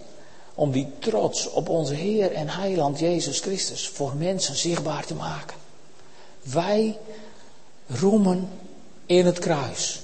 Om 0.54 0.70
die 0.70 0.92
trots 0.98 1.50
op 1.50 1.68
onze 1.68 1.94
Heer 1.94 2.32
en 2.32 2.48
Heiland 2.48 2.98
Jezus 2.98 3.40
Christus 3.40 3.88
voor 3.88 4.12
mensen 4.16 4.56
zichtbaar 4.56 5.06
te 5.06 5.14
maken. 5.14 5.56
Wij 6.42 6.98
roemen 7.86 8.48
in 9.06 9.26
het 9.26 9.38
kruis. 9.38 10.00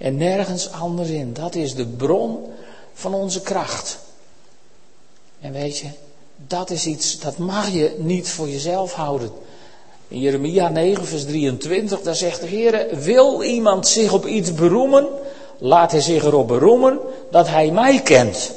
En 0.00 0.16
nergens 0.16 0.72
anders 0.72 1.08
in. 1.08 1.32
Dat 1.32 1.54
is 1.54 1.74
de 1.74 1.86
bron 1.86 2.38
van 2.92 3.14
onze 3.14 3.40
kracht. 3.40 3.98
En 5.40 5.52
weet 5.52 5.78
je, 5.78 5.86
dat 6.36 6.70
is 6.70 6.86
iets, 6.86 7.20
dat 7.20 7.38
mag 7.38 7.68
je 7.68 7.94
niet 7.98 8.28
voor 8.28 8.48
jezelf 8.48 8.92
houden. 8.92 9.30
In 10.08 10.18
Jeremia 10.18 10.68
9, 10.68 11.06
vers 11.06 11.24
23, 11.24 12.00
daar 12.00 12.14
zegt 12.14 12.40
de 12.40 12.46
Heer, 12.46 12.86
wil 12.92 13.42
iemand 13.42 13.86
zich 13.86 14.12
op 14.12 14.26
iets 14.26 14.54
beroemen, 14.54 15.08
laat 15.58 15.92
hij 15.92 16.00
zich 16.00 16.24
erop 16.24 16.48
beroemen 16.48 16.98
dat 17.30 17.48
hij 17.48 17.70
mij 17.70 18.02
kent. 18.02 18.52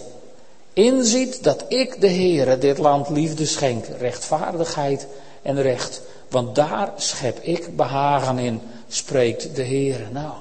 Inziet 0.73 1.43
dat 1.43 1.65
ik, 1.67 2.01
de 2.01 2.09
Heere, 2.09 2.57
dit 2.57 2.77
land 2.77 3.09
liefde 3.09 3.45
schenk, 3.45 3.85
rechtvaardigheid 3.99 5.07
en 5.41 5.61
recht. 5.61 6.01
Want 6.29 6.55
daar 6.55 6.93
schep 6.95 7.39
ik 7.41 7.75
behagen 7.75 8.37
in, 8.37 8.61
spreekt 8.87 9.55
de 9.55 9.63
Heere. 9.63 10.05
Nou, 10.11 10.33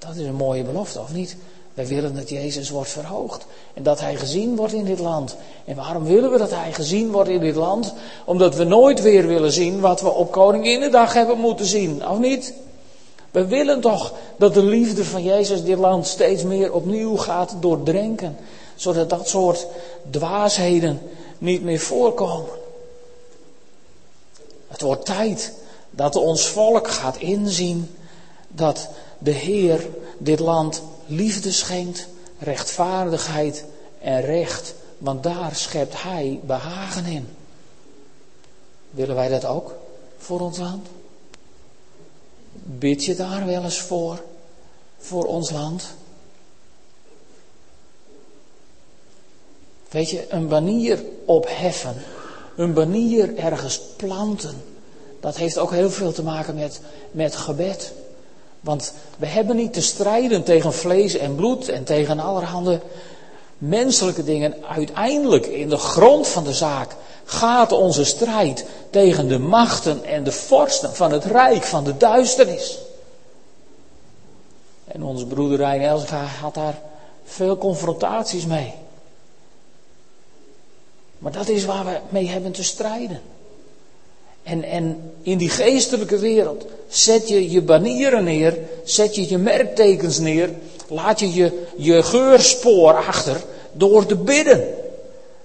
dat 0.00 0.16
is 0.16 0.26
een 0.26 0.34
mooie 0.34 0.62
belofte, 0.62 1.00
of 1.00 1.12
niet? 1.12 1.36
Wij 1.74 1.86
willen 1.86 2.14
dat 2.14 2.28
Jezus 2.28 2.70
wordt 2.70 2.90
verhoogd. 2.90 3.46
En 3.74 3.82
dat 3.82 4.00
Hij 4.00 4.16
gezien 4.16 4.56
wordt 4.56 4.72
in 4.72 4.84
dit 4.84 4.98
land. 4.98 5.36
En 5.64 5.76
waarom 5.76 6.04
willen 6.04 6.30
we 6.30 6.38
dat 6.38 6.50
Hij 6.50 6.72
gezien 6.72 7.10
wordt 7.10 7.28
in 7.28 7.40
dit 7.40 7.54
land? 7.54 7.94
Omdat 8.24 8.54
we 8.54 8.64
nooit 8.64 9.00
weer 9.02 9.26
willen 9.26 9.52
zien 9.52 9.80
wat 9.80 10.00
we 10.00 10.10
op 10.10 10.32
Koninginnedag 10.32 11.12
hebben 11.12 11.38
moeten 11.38 11.66
zien, 11.66 12.08
of 12.08 12.18
niet? 12.18 12.54
We 13.30 13.46
willen 13.46 13.80
toch 13.80 14.12
dat 14.36 14.54
de 14.54 14.62
liefde 14.62 15.04
van 15.04 15.22
Jezus 15.22 15.64
dit 15.64 15.78
land 15.78 16.06
steeds 16.06 16.42
meer 16.42 16.72
opnieuw 16.72 17.16
gaat 17.16 17.54
doordrenken. 17.60 18.36
Zodat 18.74 19.10
dat 19.10 19.28
soort 19.28 19.66
dwaasheden 20.10 21.00
niet 21.38 21.62
meer 21.62 21.80
voorkomen. 21.80 22.50
Het 24.68 24.80
wordt 24.80 25.04
tijd 25.04 25.52
dat 25.90 26.16
ons 26.16 26.46
volk 26.46 26.88
gaat 26.88 27.16
inzien 27.16 27.94
dat 28.48 28.88
de 29.22 29.30
Heer 29.30 29.88
dit 30.18 30.38
land 30.38 30.82
liefde 31.06 31.52
schenkt, 31.52 32.08
rechtvaardigheid 32.38 33.64
en 34.02 34.20
recht. 34.20 34.74
Want 34.98 35.22
daar 35.22 35.54
schept 35.54 36.02
Hij 36.02 36.40
behagen 36.42 37.04
in. 37.04 37.28
Willen 38.90 39.14
wij 39.14 39.28
dat 39.28 39.44
ook 39.44 39.74
voor 40.18 40.40
ons 40.40 40.58
land? 40.58 40.86
Bid 42.52 43.04
je 43.04 43.14
daar 43.14 43.46
wel 43.46 43.62
eens 43.62 43.80
voor, 43.80 44.22
voor 44.98 45.24
ons 45.24 45.50
land? 45.50 45.94
Weet 49.90 50.10
je, 50.10 50.26
een 50.28 50.48
banier 50.48 51.04
opheffen, 51.24 51.94
een 52.56 52.72
banier 52.72 53.36
ergens 53.36 53.80
planten, 53.96 54.62
dat 55.20 55.36
heeft 55.36 55.58
ook 55.58 55.70
heel 55.70 55.90
veel 55.90 56.12
te 56.12 56.22
maken 56.22 56.54
met, 56.54 56.80
met 57.10 57.36
gebed. 57.36 57.92
Want 58.60 58.92
we 59.18 59.26
hebben 59.26 59.56
niet 59.56 59.72
te 59.72 59.80
strijden 59.80 60.42
tegen 60.42 60.72
vlees 60.72 61.16
en 61.16 61.34
bloed 61.34 61.68
en 61.68 61.84
tegen 61.84 62.20
allerhande 62.20 62.80
menselijke 63.58 64.24
dingen. 64.24 64.54
Uiteindelijk, 64.68 65.46
in 65.46 65.68
de 65.68 65.76
grond 65.76 66.28
van 66.28 66.44
de 66.44 66.52
zaak, 66.52 66.96
gaat 67.24 67.72
onze 67.72 68.04
strijd 68.04 68.64
tegen 68.90 69.28
de 69.28 69.38
machten 69.38 70.04
en 70.04 70.24
de 70.24 70.32
vorsten 70.32 70.94
van 70.94 71.12
het 71.12 71.24
rijk 71.24 71.62
van 71.62 71.84
de 71.84 71.96
duisternis. 71.96 72.78
En 74.84 75.02
onze 75.02 75.26
broeder 75.26 75.58
Rijn 75.58 75.82
Elsga 75.82 76.24
had 76.24 76.54
daar 76.54 76.78
veel 77.24 77.58
confrontaties 77.58 78.46
mee. 78.46 78.74
Maar 81.18 81.32
dat 81.32 81.48
is 81.48 81.64
waar 81.64 81.84
we 81.84 81.98
mee 82.08 82.28
hebben 82.28 82.52
te 82.52 82.64
strijden. 82.64 83.20
En, 84.50 85.12
in 85.22 85.38
die 85.38 85.48
geestelijke 85.48 86.18
wereld 86.18 86.64
zet 86.88 87.28
je 87.28 87.50
je 87.50 87.62
banieren 87.62 88.24
neer, 88.24 88.58
zet 88.84 89.14
je 89.14 89.28
je 89.28 89.38
merktekens 89.38 90.18
neer, 90.18 90.50
laat 90.88 91.20
je 91.20 91.34
je, 91.34 91.62
je 91.76 92.02
geurspoor 92.02 92.94
achter 92.94 93.44
door 93.72 94.06
te 94.06 94.16
bidden. 94.16 94.64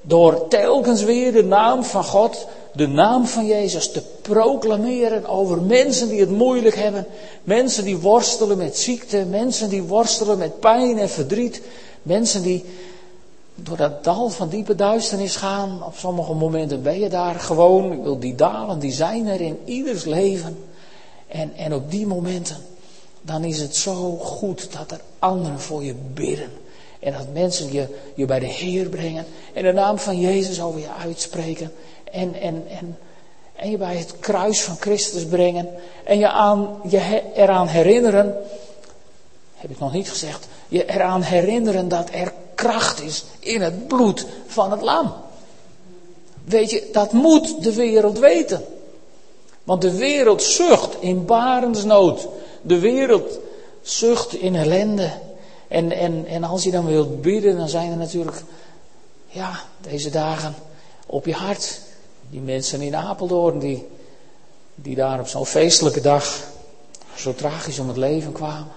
Door 0.01 0.47
telkens 0.47 1.03
weer 1.03 1.31
de 1.31 1.43
naam 1.43 1.83
van 1.83 2.03
God, 2.03 2.47
de 2.73 2.87
naam 2.87 3.27
van 3.27 3.45
Jezus 3.45 3.91
te 3.91 4.01
proclameren 4.21 5.25
over 5.25 5.61
mensen 5.61 6.09
die 6.09 6.19
het 6.19 6.29
moeilijk 6.29 6.75
hebben. 6.75 7.05
Mensen 7.43 7.83
die 7.83 7.97
worstelen 7.97 8.57
met 8.57 8.77
ziekte, 8.77 9.25
mensen 9.29 9.69
die 9.69 9.83
worstelen 9.83 10.37
met 10.37 10.59
pijn 10.59 10.97
en 10.99 11.09
verdriet. 11.09 11.61
Mensen 12.03 12.41
die 12.41 12.65
door 13.65 13.77
dat 13.77 14.03
dal 14.03 14.29
van 14.29 14.49
diepe 14.49 14.75
duisternis 14.75 15.35
gaan. 15.35 15.83
Op 15.83 15.95
sommige 15.95 16.33
momenten 16.33 16.83
ben 16.83 16.99
je 16.99 17.09
daar 17.09 17.35
gewoon. 17.35 17.91
Ik 17.91 18.01
wil 18.03 18.19
die 18.19 18.35
dalen, 18.35 18.79
die 18.79 18.91
zijn 18.91 19.27
er 19.27 19.41
in 19.41 19.59
ieders 19.65 20.03
leven. 20.03 20.57
En, 21.27 21.55
en 21.55 21.73
op 21.73 21.91
die 21.91 22.07
momenten, 22.07 22.57
dan 23.21 23.43
is 23.43 23.59
het 23.59 23.75
zo 23.75 24.17
goed 24.17 24.71
dat 24.71 24.91
er 24.91 25.01
anderen 25.19 25.59
voor 25.59 25.83
je 25.83 25.95
bidden. 26.13 26.49
En 26.99 27.13
dat 27.13 27.27
mensen 27.33 27.73
je, 27.73 27.87
je 28.15 28.25
bij 28.25 28.39
de 28.39 28.45
Heer 28.45 28.89
brengen. 28.89 29.25
En 29.53 29.63
de 29.63 29.71
naam 29.71 29.97
van 29.97 30.19
Jezus 30.19 30.61
over 30.61 30.79
je 30.79 30.91
uitspreken. 31.01 31.71
En, 32.11 32.33
en, 32.33 32.63
en, 32.69 32.97
en 33.55 33.69
je 33.69 33.77
bij 33.77 33.95
het 33.95 34.19
kruis 34.19 34.61
van 34.61 34.75
Christus 34.75 35.25
brengen. 35.25 35.69
En 36.03 36.19
je, 36.19 36.29
aan, 36.29 36.79
je 36.87 37.23
eraan 37.35 37.67
herinneren. 37.67 38.35
Heb 39.55 39.69
ik 39.69 39.79
nog 39.79 39.93
niet 39.93 40.09
gezegd. 40.09 40.47
Je 40.67 40.85
eraan 40.85 41.21
herinneren 41.21 41.87
dat 41.87 42.09
er 42.13 42.33
kracht 42.55 43.01
is 43.01 43.23
in 43.39 43.61
het 43.61 43.87
bloed 43.87 44.25
van 44.47 44.71
het 44.71 44.81
lam. 44.81 45.13
Weet 46.43 46.69
je, 46.69 46.89
dat 46.91 47.11
moet 47.11 47.63
de 47.63 47.73
wereld 47.73 48.19
weten. 48.19 48.65
Want 49.63 49.81
de 49.81 49.95
wereld 49.95 50.43
zucht 50.43 51.01
in 51.01 51.25
barensnood. 51.25 52.27
De 52.61 52.79
wereld 52.79 53.39
zucht 53.81 54.33
in 54.33 54.55
ellende. 54.55 55.11
En, 55.67 55.91
en, 55.91 56.25
en 56.25 56.43
als 56.43 56.63
je 56.63 56.71
dan 56.71 56.85
wilt 56.85 57.21
bidden, 57.21 57.57
dan 57.57 57.69
zijn 57.69 57.91
er 57.91 57.97
natuurlijk, 57.97 58.43
ja, 59.27 59.59
deze 59.81 60.09
dagen 60.09 60.55
op 61.05 61.25
je 61.25 61.33
hart. 61.33 61.79
Die 62.29 62.41
mensen 62.41 62.81
in 62.81 62.95
Apeldoorn, 62.95 63.59
die, 63.59 63.87
die 64.75 64.95
daar 64.95 65.19
op 65.19 65.27
zo'n 65.27 65.45
feestelijke 65.45 66.01
dag 66.01 66.43
zo 67.15 67.33
tragisch 67.33 67.79
om 67.79 67.87
het 67.87 67.97
leven 67.97 68.31
kwamen. 68.31 68.67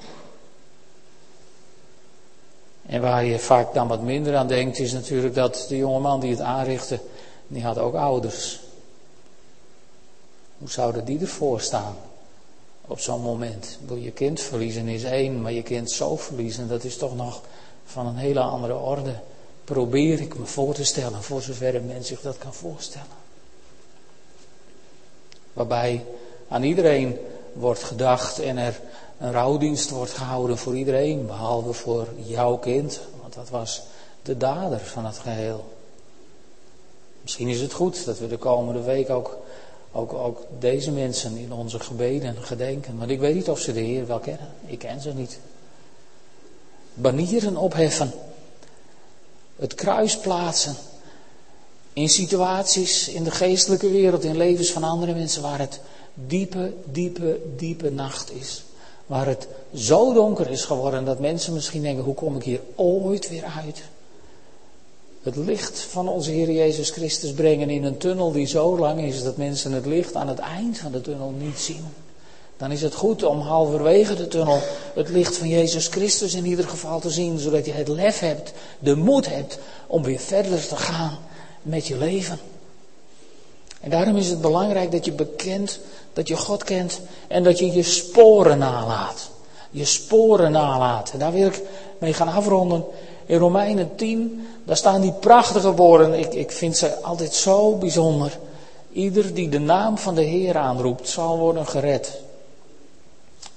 En 2.88 3.00
waar 3.00 3.24
je 3.24 3.38
vaak 3.38 3.74
dan 3.74 3.88
wat 3.88 4.02
minder 4.02 4.36
aan 4.36 4.46
denkt, 4.46 4.78
is 4.78 4.92
natuurlijk 4.92 5.34
dat 5.34 5.66
de 5.68 5.76
jongeman 5.76 6.20
die 6.20 6.30
het 6.30 6.40
aanrichtte, 6.40 7.00
die 7.46 7.62
had 7.62 7.78
ook 7.78 7.94
ouders. 7.94 8.60
Hoe 10.58 10.70
zouden 10.70 11.04
die 11.04 11.20
ervoor 11.20 11.60
staan 11.60 11.96
op 12.86 13.00
zo'n 13.00 13.20
moment? 13.20 13.78
Je 14.00 14.10
kind 14.10 14.40
verliezen 14.40 14.88
is 14.88 15.04
één, 15.04 15.42
maar 15.42 15.52
je 15.52 15.62
kind 15.62 15.90
zo 15.90 16.16
verliezen, 16.16 16.68
dat 16.68 16.84
is 16.84 16.96
toch 16.96 17.16
nog 17.16 17.42
van 17.84 18.06
een 18.06 18.16
hele 18.16 18.40
andere 18.40 18.76
orde. 18.76 19.14
Probeer 19.64 20.20
ik 20.20 20.38
me 20.38 20.46
voor 20.46 20.74
te 20.74 20.84
stellen, 20.84 21.22
voor 21.22 21.42
zover 21.42 21.74
een 21.74 21.86
mens 21.86 22.08
zich 22.08 22.20
dat 22.20 22.38
kan 22.38 22.54
voorstellen. 22.54 23.06
Waarbij 25.52 26.04
aan 26.48 26.62
iedereen 26.62 27.18
wordt 27.52 27.82
gedacht 27.82 28.38
en 28.38 28.58
er 28.58 28.80
een 29.18 29.32
rouwdienst 29.32 29.90
wordt 29.90 30.12
gehouden 30.12 30.58
voor 30.58 30.76
iedereen, 30.76 31.26
behalve 31.26 31.72
voor 31.72 32.06
jouw 32.16 32.56
kind, 32.56 33.00
want 33.20 33.34
dat 33.34 33.48
was 33.48 33.82
de 34.22 34.36
dader 34.36 34.80
van 34.80 35.06
het 35.06 35.18
geheel. 35.18 35.64
Misschien 37.22 37.48
is 37.48 37.60
het 37.60 37.72
goed 37.72 38.04
dat 38.04 38.18
we 38.18 38.28
de 38.28 38.36
komende 38.36 38.82
week 38.82 39.10
ook, 39.10 39.38
ook, 39.92 40.12
ook 40.12 40.40
deze 40.58 40.90
mensen 40.90 41.36
in 41.36 41.52
onze 41.52 41.80
gebeden 41.80 42.36
gedenken, 42.42 42.98
want 42.98 43.10
ik 43.10 43.20
weet 43.20 43.34
niet 43.34 43.48
of 43.48 43.58
ze 43.58 43.72
de 43.72 43.80
Heer 43.80 44.06
wel 44.06 44.18
kennen. 44.18 44.48
Ik 44.66 44.78
ken 44.78 45.00
ze 45.00 45.14
niet. 45.14 45.38
Banieren 46.94 47.56
opheffen, 47.56 48.12
het 49.56 49.74
kruis 49.74 50.18
plaatsen 50.18 50.76
in 51.92 52.08
situaties 52.08 53.08
in 53.08 53.24
de 53.24 53.30
geestelijke 53.30 53.90
wereld, 53.90 54.24
in 54.24 54.36
levens 54.36 54.70
van 54.70 54.84
andere 54.84 55.14
mensen 55.14 55.42
waar 55.42 55.58
het 55.58 55.80
diepe, 56.14 56.74
diepe, 56.84 57.40
diepe 57.56 57.90
nacht 57.90 58.32
is. 58.32 58.62
Waar 59.08 59.26
het 59.26 59.48
zo 59.74 60.12
donker 60.12 60.50
is 60.50 60.64
geworden 60.64 61.04
dat 61.04 61.18
mensen 61.18 61.52
misschien 61.52 61.82
denken, 61.82 62.04
hoe 62.04 62.14
kom 62.14 62.36
ik 62.36 62.42
hier 62.42 62.60
ooit 62.74 63.28
weer 63.28 63.44
uit? 63.44 63.82
Het 65.22 65.36
licht 65.36 65.80
van 65.80 66.08
onze 66.08 66.30
Heer 66.30 66.50
Jezus 66.50 66.90
Christus 66.90 67.32
brengen 67.32 67.70
in 67.70 67.84
een 67.84 67.96
tunnel 67.96 68.32
die 68.32 68.46
zo 68.46 68.78
lang 68.78 69.00
is 69.00 69.22
dat 69.22 69.36
mensen 69.36 69.72
het 69.72 69.86
licht 69.86 70.14
aan 70.14 70.28
het 70.28 70.38
eind 70.38 70.78
van 70.78 70.92
de 70.92 71.00
tunnel 71.00 71.34
niet 71.38 71.58
zien. 71.58 71.84
Dan 72.56 72.72
is 72.72 72.82
het 72.82 72.94
goed 72.94 73.22
om 73.22 73.40
halverwege 73.40 74.14
de 74.14 74.28
tunnel 74.28 74.60
het 74.94 75.08
licht 75.08 75.36
van 75.36 75.48
Jezus 75.48 75.86
Christus 75.86 76.34
in 76.34 76.46
ieder 76.46 76.68
geval 76.68 77.00
te 77.00 77.10
zien, 77.10 77.38
zodat 77.38 77.66
je 77.66 77.72
het 77.72 77.88
lef 77.88 78.18
hebt, 78.18 78.52
de 78.78 78.96
moed 78.96 79.28
hebt 79.28 79.58
om 79.86 80.02
weer 80.02 80.18
verder 80.18 80.66
te 80.66 80.76
gaan 80.76 81.18
met 81.62 81.86
je 81.86 81.96
leven. 81.96 82.38
En 83.80 83.90
daarom 83.90 84.16
is 84.16 84.28
het 84.28 84.40
belangrijk 84.40 84.92
dat 84.92 85.04
je 85.04 85.12
bekent, 85.12 85.80
dat 86.12 86.28
je 86.28 86.36
God 86.36 86.64
kent 86.64 87.00
en 87.28 87.42
dat 87.42 87.58
je 87.58 87.72
je 87.72 87.82
sporen 87.82 88.58
nalaat. 88.58 89.30
Je 89.70 89.84
sporen 89.84 90.52
nalaat. 90.52 91.10
En 91.12 91.18
daar 91.18 91.32
wil 91.32 91.46
ik 91.46 91.62
mee 91.98 92.12
gaan 92.12 92.28
afronden. 92.28 92.84
In 93.26 93.38
Romeinen 93.38 93.96
10, 93.96 94.46
daar 94.64 94.76
staan 94.76 95.00
die 95.00 95.12
prachtige 95.12 95.74
woorden. 95.74 96.14
Ik, 96.14 96.34
ik 96.34 96.52
vind 96.52 96.76
ze 96.76 97.02
altijd 97.02 97.34
zo 97.34 97.76
bijzonder. 97.76 98.38
Ieder 98.92 99.34
die 99.34 99.48
de 99.48 99.58
naam 99.58 99.98
van 99.98 100.14
de 100.14 100.22
Heer 100.22 100.56
aanroept, 100.56 101.08
zal 101.08 101.38
worden 101.38 101.66
gered. 101.66 102.20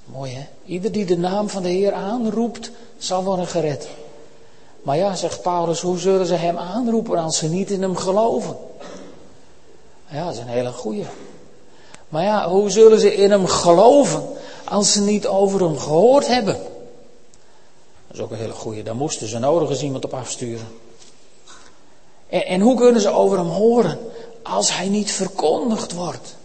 Mooi 0.06 0.34
hè? 0.34 0.46
Ieder 0.66 0.92
die 0.92 1.06
de 1.06 1.18
naam 1.18 1.50
van 1.50 1.64
de 1.64 1.70
Heer 1.70 1.94
aanroept, 1.94 2.72
zal 2.98 3.24
worden 3.24 3.48
gered. 3.48 3.88
Maar 4.82 4.98
ja, 4.98 5.16
zegt 5.16 5.42
Paulus, 5.42 5.82
hoe 5.82 5.98
zullen 5.98 6.26
ze 6.26 6.34
hem 6.34 6.58
aanroepen 6.58 7.18
als 7.18 7.38
ze 7.38 7.50
niet 7.50 7.72
in 7.72 7.82
hem 7.82 7.96
geloven? 7.96 8.56
Ja, 10.12 10.26
dat 10.26 10.34
is 10.34 10.40
een 10.40 10.48
hele 10.48 10.72
goeie. 10.72 11.06
Maar 12.10 12.24
ja, 12.24 12.50
hoe 12.50 12.70
zullen 12.70 13.00
ze 13.00 13.16
in 13.16 13.32
hem 13.32 13.46
geloven 13.46 14.24
als 14.66 14.92
ze 14.92 15.02
niet 15.02 15.28
over 15.28 15.64
hem 15.64 15.78
gehoord 15.78 16.28
hebben? 16.28 16.54
Dat 18.08 18.18
is 18.18 18.20
ook 18.20 18.32
een 18.32 18.38
hele 18.38 18.54
goeie. 18.54 18.84
Daar 18.84 18.96
moesten 18.96 19.28
ze 19.28 19.40
nodig 19.40 19.70
eens 19.70 19.84
iemand 19.84 20.06
op 20.06 20.14
afsturen. 20.14 20.68
En, 22.30 22.46
en 22.46 22.62
hoe 22.62 22.76
kunnen 22.76 23.02
ze 23.02 23.10
over 23.10 23.38
hem 23.38 23.48
horen 23.48 24.00
als 24.44 24.78
hij 24.78 24.88
niet 24.88 25.12
verkondigd 25.12 25.94
wordt? 25.94 26.36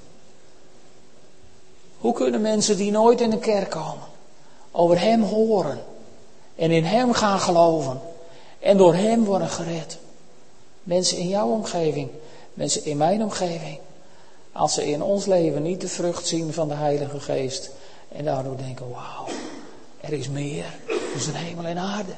Hoe 1.98 2.12
kunnen 2.12 2.40
mensen 2.40 2.76
die 2.76 2.90
nooit 2.90 3.20
in 3.20 3.30
de 3.30 3.38
kerk 3.38 3.70
komen, 3.70 4.04
over 4.70 5.00
hem 5.00 5.22
horen 5.22 5.84
en 6.56 6.70
in 6.70 6.84
hem 6.84 7.12
gaan 7.12 7.40
geloven 7.40 8.00
en 8.58 8.76
door 8.76 8.94
hem 8.94 9.24
worden 9.24 9.48
gered? 9.48 9.98
Mensen 10.82 11.18
in 11.18 11.28
jouw 11.28 11.48
omgeving, 11.48 12.10
mensen 12.56 12.84
in 12.84 12.96
mijn 12.96 13.22
omgeving, 13.22 13.78
als 14.52 14.74
ze 14.74 14.90
in 14.90 15.02
ons 15.02 15.26
leven 15.26 15.62
niet 15.62 15.80
de 15.80 15.88
vrucht 15.88 16.26
zien 16.26 16.52
van 16.52 16.68
de 16.68 16.74
Heilige 16.74 17.20
Geest 17.20 17.70
en 18.08 18.24
daardoor 18.24 18.56
denken, 18.56 18.90
wauw, 18.90 19.26
er 20.00 20.12
is 20.12 20.28
meer 20.28 20.64
tussen 21.12 21.34
hemel 21.34 21.64
en 21.64 21.78
aarde. 21.78 22.12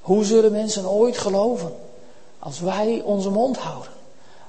Hoe 0.00 0.24
zullen 0.24 0.52
mensen 0.52 0.90
ooit 0.90 1.18
geloven 1.18 1.72
als 2.38 2.60
wij 2.60 3.02
onze 3.04 3.30
mond 3.30 3.56
houden? 3.56 3.92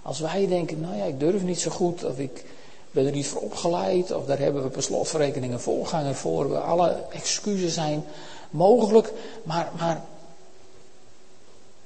Als 0.02 0.20
wij 0.20 0.48
denken, 0.48 0.82
nou 0.82 0.96
ja, 0.96 1.04
ik 1.04 1.20
durf 1.20 1.42
niet 1.42 1.60
zo 1.60 1.72
goed, 1.72 2.04
of 2.04 2.18
ik 2.18 2.46
ben 2.92 3.06
er 3.06 3.12
niet 3.12 3.28
voor 3.28 3.42
opgeleid, 3.42 4.12
of 4.12 4.26
daar 4.26 4.40
hebben 4.40 4.64
we 4.64 4.70
per 4.70 4.84
slotverrekening 4.84 5.54
een 5.54 5.60
voorganger 5.60 6.16
voor. 6.16 6.50
We 6.50 6.60
alle 6.60 7.04
excuses 7.12 7.74
zijn 7.74 8.04
mogelijk, 8.50 9.14
maar, 9.44 9.72
maar 9.78 10.04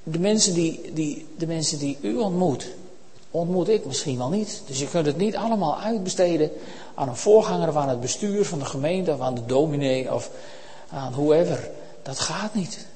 de, 0.02 0.18
mensen 0.18 0.54
die, 0.54 0.92
die, 0.92 1.26
de 1.36 1.46
mensen 1.46 1.78
die 1.78 1.98
u 2.00 2.16
ontmoet, 2.16 2.66
ontmoet 3.34 3.68
ik 3.68 3.84
misschien 3.84 4.18
wel 4.18 4.28
niet. 4.28 4.62
Dus 4.66 4.78
je 4.78 4.88
kunt 4.88 5.06
het 5.06 5.16
niet 5.16 5.36
allemaal 5.36 5.78
uitbesteden 5.78 6.50
aan 6.94 7.08
een 7.08 7.16
voorganger 7.16 7.68
of 7.68 7.76
aan 7.76 7.88
het 7.88 8.00
bestuur 8.00 8.44
van 8.44 8.58
de 8.58 8.64
gemeente 8.64 9.12
of 9.12 9.20
aan 9.20 9.34
de 9.34 9.46
dominee 9.46 10.14
of 10.14 10.30
aan 10.88 11.12
whoever. 11.12 11.70
Dat 12.02 12.18
gaat 12.18 12.54
niet. 12.54 12.86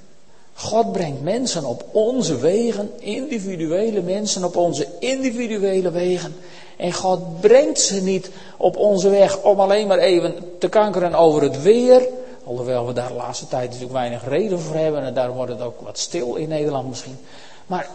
God 0.54 0.92
brengt 0.92 1.22
mensen 1.22 1.64
op 1.64 1.84
onze 1.92 2.36
wegen, 2.36 2.90
individuele 2.98 4.00
mensen 4.02 4.44
op 4.44 4.56
onze 4.56 4.86
individuele 4.98 5.90
wegen. 5.90 6.36
En 6.76 6.92
God 6.92 7.40
brengt 7.40 7.80
ze 7.80 8.02
niet 8.02 8.30
op 8.56 8.76
onze 8.76 9.08
weg 9.08 9.42
om 9.42 9.60
alleen 9.60 9.86
maar 9.86 9.98
even 9.98 10.34
te 10.58 10.68
kankeren 10.68 11.14
over 11.14 11.42
het 11.42 11.62
weer. 11.62 12.08
Alhoewel 12.44 12.86
we 12.86 12.92
daar 12.92 13.08
de 13.08 13.14
laatste 13.14 13.48
tijd 13.48 13.64
natuurlijk 13.64 13.92
weinig 13.92 14.28
reden 14.28 14.60
voor 14.60 14.74
hebben 14.74 15.02
en 15.02 15.14
daar 15.14 15.32
wordt 15.32 15.52
het 15.52 15.60
ook 15.60 15.80
wat 15.80 15.98
stil 15.98 16.34
in 16.34 16.48
Nederland 16.48 16.88
misschien. 16.88 17.18
Maar 17.66 17.88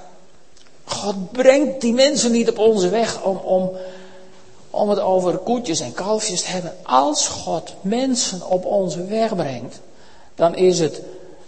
God 0.84 1.32
brengt 1.32 1.82
die 1.82 1.94
mensen 1.94 2.32
niet 2.32 2.50
op 2.50 2.58
onze 2.58 2.90
weg 2.90 3.24
om, 3.24 3.38
om, 3.38 3.72
om 4.70 4.90
het 4.90 5.00
over 5.00 5.38
koetjes 5.38 5.80
en 5.80 5.94
kalfjes 5.94 6.42
te 6.42 6.50
hebben. 6.50 6.76
Als 6.84 7.28
God 7.28 7.74
mensen 7.82 8.50
op 8.50 8.66
onze 8.66 9.06
weg 9.06 9.36
brengt, 9.36 9.80
dan 10.36 10.56
is 10.56 10.80
het 10.80 11.02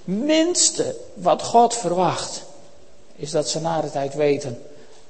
minste 0.03 0.95
wat 1.13 1.43
God 1.43 1.73
verwacht, 1.73 2.41
is 3.15 3.31
dat 3.31 3.49
ze 3.49 3.61
na 3.61 3.81
de 3.81 3.91
tijd 3.91 4.13
weten 4.13 4.61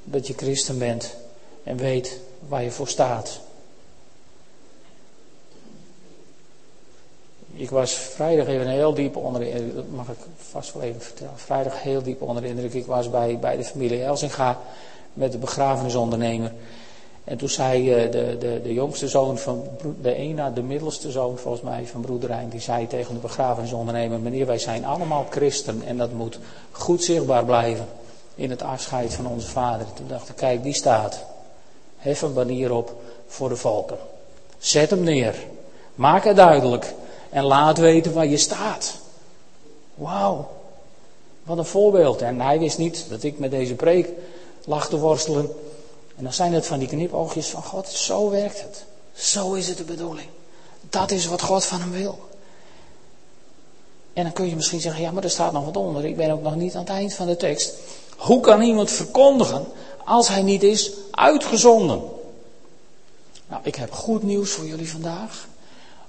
dat 0.03 0.27
je 0.27 0.33
christen 0.33 0.77
bent 0.77 1.15
en 1.63 1.77
weet 1.77 2.19
waar 2.47 2.63
je 2.63 2.71
voor 2.71 2.87
staat. 2.87 3.39
Ik 7.57 7.69
was 7.69 7.93
vrijdag 7.93 8.47
even 8.47 8.67
heel 8.67 8.93
diep 8.93 9.15
onder 9.15 9.41
de 9.41 9.49
indruk, 9.49 9.75
dat 9.75 9.89
mag 9.89 10.07
ik 10.07 10.17
vast 10.37 10.73
wel 10.73 10.83
even 10.83 11.01
vertellen. 11.01 11.33
Vrijdag 11.35 11.81
heel 11.81 12.01
diep 12.01 12.21
onder 12.21 12.41
de 12.41 12.47
indruk. 12.47 12.73
Ik 12.73 12.85
was 12.85 13.09
bij, 13.09 13.39
bij 13.39 13.57
de 13.57 13.63
familie 13.63 14.03
Elsinga 14.03 14.59
met 15.13 15.31
de 15.31 15.37
begrafenisondernemer. 15.37 16.51
En 17.23 17.37
toen 17.37 17.49
zei 17.49 17.93
eh, 17.93 18.11
de, 18.11 18.37
de, 18.39 18.61
de 18.63 18.73
jongste 18.73 19.07
zoon 19.07 19.37
van 19.37 19.63
de 20.01 20.13
ena, 20.13 20.49
de 20.49 20.61
middelste 20.61 21.11
zoon 21.11 21.37
volgens 21.37 21.63
mij 21.63 21.85
van 21.85 22.01
broeder 22.01 22.29
Rijn, 22.29 22.49
die 22.49 22.59
zei 22.59 22.87
tegen 22.87 23.13
de 23.13 23.19
begrafenisondernemer, 23.19 24.19
meneer 24.19 24.45
wij 24.45 24.59
zijn 24.59 24.85
allemaal 24.85 25.25
christen 25.29 25.81
en 25.85 25.97
dat 25.97 26.11
moet 26.11 26.39
goed 26.71 27.03
zichtbaar 27.03 27.45
blijven 27.45 27.85
in 28.35 28.49
het 28.49 28.61
afscheid 28.61 29.13
van 29.13 29.27
onze 29.27 29.47
vader. 29.47 29.85
Toen 29.93 30.07
dacht 30.07 30.29
ik, 30.29 30.35
kijk 30.35 30.63
die 30.63 30.73
staat. 30.73 31.25
Hef 31.97 32.21
een 32.21 32.33
banier 32.33 32.73
op 32.73 32.93
voor 33.27 33.49
de 33.49 33.55
volken. 33.55 33.97
Zet 34.57 34.89
hem 34.89 35.03
neer. 35.03 35.35
Maak 35.95 36.23
het 36.23 36.35
duidelijk 36.35 36.93
en 37.35 37.43
laat 37.43 37.77
weten 37.77 38.13
waar 38.13 38.27
je 38.27 38.37
staat. 38.37 38.95
Wauw. 39.95 40.49
Wat 41.43 41.57
een 41.57 41.65
voorbeeld. 41.65 42.21
En 42.21 42.41
hij 42.41 42.59
wist 42.59 42.77
niet 42.77 43.05
dat 43.09 43.23
ik 43.23 43.39
met 43.39 43.51
deze 43.51 43.73
preek 43.73 44.09
lag 44.65 44.89
te 44.89 44.97
worstelen. 44.97 45.53
En 46.15 46.23
dan 46.23 46.33
zijn 46.33 46.53
het 46.53 46.65
van 46.65 46.79
die 46.79 46.87
knipoogjes 46.87 47.47
van 47.47 47.63
God. 47.63 47.87
Zo 47.87 48.29
werkt 48.29 48.61
het. 48.61 48.85
Zo 49.13 49.53
is 49.53 49.67
het 49.67 49.77
de 49.77 49.83
bedoeling. 49.83 50.27
Dat 50.89 51.11
is 51.11 51.25
wat 51.25 51.41
God 51.41 51.65
van 51.65 51.79
hem 51.79 51.91
wil. 51.91 52.19
En 54.13 54.23
dan 54.23 54.33
kun 54.33 54.49
je 54.49 54.55
misschien 54.55 54.81
zeggen, 54.81 55.01
ja 55.01 55.11
maar 55.11 55.23
er 55.23 55.29
staat 55.29 55.53
nog 55.53 55.65
wat 55.65 55.77
onder. 55.77 56.05
Ik 56.05 56.17
ben 56.17 56.31
ook 56.31 56.41
nog 56.41 56.55
niet 56.55 56.73
aan 56.73 56.81
het 56.81 56.89
eind 56.89 57.13
van 57.13 57.27
de 57.27 57.35
tekst. 57.35 57.73
Hoe 58.17 58.39
kan 58.39 58.61
iemand 58.61 58.91
verkondigen 58.91 59.65
als 60.05 60.27
hij 60.27 60.41
niet 60.41 60.63
is 60.63 60.91
uitgezonden? 61.11 62.01
Nou, 63.47 63.61
ik 63.63 63.75
heb 63.75 63.91
goed 63.91 64.23
nieuws 64.23 64.49
voor 64.49 64.65
jullie 64.65 64.89
vandaag. 64.89 65.47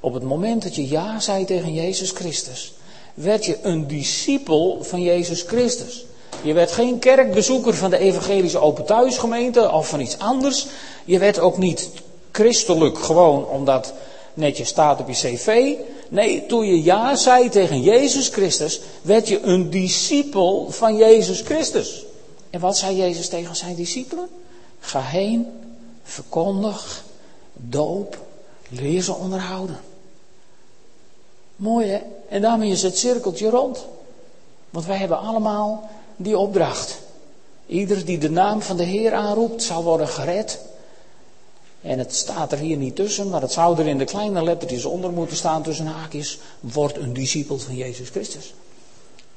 Op 0.07 0.14
het 0.14 0.23
moment 0.23 0.62
dat 0.62 0.75
je 0.75 0.88
ja 0.88 1.21
zei 1.21 1.45
tegen 1.45 1.75
Jezus 1.75 2.11
Christus, 2.11 2.73
werd 3.14 3.45
je 3.45 3.59
een 3.62 3.87
discipel 3.87 4.79
van 4.81 5.03
Jezus 5.03 5.42
Christus. 5.42 6.05
Je 6.42 6.53
werd 6.53 6.73
geen 6.73 6.99
kerkbezoeker 6.99 7.75
van 7.75 7.90
de 7.90 7.99
evangelische 7.99 8.59
open 8.59 8.85
thuisgemeente 8.85 9.73
of 9.73 9.88
van 9.88 10.01
iets 10.01 10.19
anders. 10.19 10.66
Je 11.05 11.19
werd 11.19 11.38
ook 11.38 11.59
niet 11.59 11.90
christelijk 12.31 12.99
gewoon 12.99 13.49
omdat 13.49 13.92
netjes 14.35 14.69
staat 14.69 15.01
op 15.01 15.09
je 15.09 15.14
cv. 15.14 15.75
Nee, 16.09 16.47
toen 16.47 16.66
je 16.66 16.83
ja 16.83 17.16
zei 17.16 17.49
tegen 17.49 17.83
Jezus 17.83 18.29
Christus, 18.29 18.81
werd 19.03 19.29
je 19.29 19.42
een 19.42 19.71
discipel 19.71 20.66
van 20.71 20.97
Jezus 20.97 21.40
Christus. 21.40 22.05
En 22.51 22.61
wat 22.61 22.79
zei 22.79 22.97
Jezus 22.97 23.29
tegen 23.29 23.57
zijn 23.57 23.75
discipelen? 23.75 24.29
Ga 24.81 25.01
heen, 25.01 25.47
verkondig, 26.03 27.05
doop, 27.53 28.19
leer 28.69 29.03
ze 29.03 29.14
onderhouden. 29.14 29.86
Mooi 31.57 31.88
hè? 31.88 32.01
En 32.29 32.42
daarmee 32.42 32.71
is 32.71 32.83
het 32.83 32.99
cirkeltje 32.99 33.51
rond. 33.51 33.85
Want 34.71 34.87
wij 34.87 34.97
hebben 34.97 35.19
allemaal 35.19 35.90
die 36.16 36.38
opdracht. 36.38 36.99
Ieder 37.66 38.05
die 38.05 38.19
de 38.19 38.31
naam 38.31 38.62
van 38.62 38.77
de 38.77 38.85
Heer 38.85 39.14
aanroept, 39.14 39.62
zal 39.62 39.83
worden 39.83 40.09
gered. 40.09 40.59
En 41.83 41.99
het 41.99 42.14
staat 42.14 42.53
er 42.53 42.59
hier 42.59 42.77
niet 42.77 42.97
tussen, 42.97 43.29
maar 43.29 43.40
het 43.40 43.53
zou 43.53 43.79
er 43.79 43.87
in 43.87 43.99
de 43.99 44.05
kleine 44.05 44.42
lettertjes 44.42 44.85
onder 44.85 45.11
moeten 45.11 45.37
staan 45.37 45.62
tussen 45.62 45.87
haakjes. 45.87 46.38
Wordt 46.61 46.97
een 46.97 47.12
discipel 47.12 47.59
van 47.59 47.77
Jezus 47.77 48.09
Christus. 48.09 48.55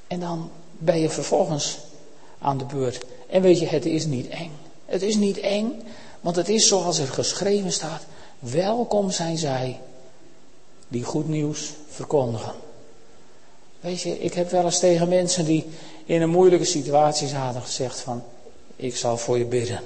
En 0.08 0.20
dan 0.20 0.50
ben 0.78 1.00
je 1.00 1.10
vervolgens 1.10 1.78
aan 2.40 2.58
de 2.58 2.66
beurt. 2.66 3.06
En 3.30 3.42
weet 3.42 3.60
je, 3.60 3.68
het 3.68 3.86
is 3.86 4.06
niet 4.06 4.30
eng. 4.30 4.52
Het 4.86 5.02
is 5.02 5.16
niet 5.16 5.40
eng, 5.40 5.82
want 6.22 6.36
het 6.36 6.50
is 6.50 6.68
zoals 6.68 7.00
er 7.00 7.08
geschreven 7.08 7.72
staat. 7.72 8.02
Welkom 8.40 9.12
zijn 9.12 9.38
zij 9.38 9.80
die 10.90 11.04
goed 11.04 11.28
nieuws 11.28 11.74
verkondigen. 11.90 12.54
Weet 13.80 14.02
je, 14.02 14.20
ik 14.20 14.34
heb 14.34 14.52
wel 14.52 14.64
eens 14.64 14.80
tegen 14.80 15.10
mensen 15.10 15.46
die 15.46 15.66
in 16.06 16.22
een 16.22 16.30
moeilijke 16.30 16.66
situatie 16.66 17.28
zaten 17.28 17.62
gezegd 17.62 18.00
van, 18.00 18.24
ik 18.76 18.96
zal 18.96 19.18
voor 19.18 19.38
je 19.38 19.46
bidden. 19.46 19.80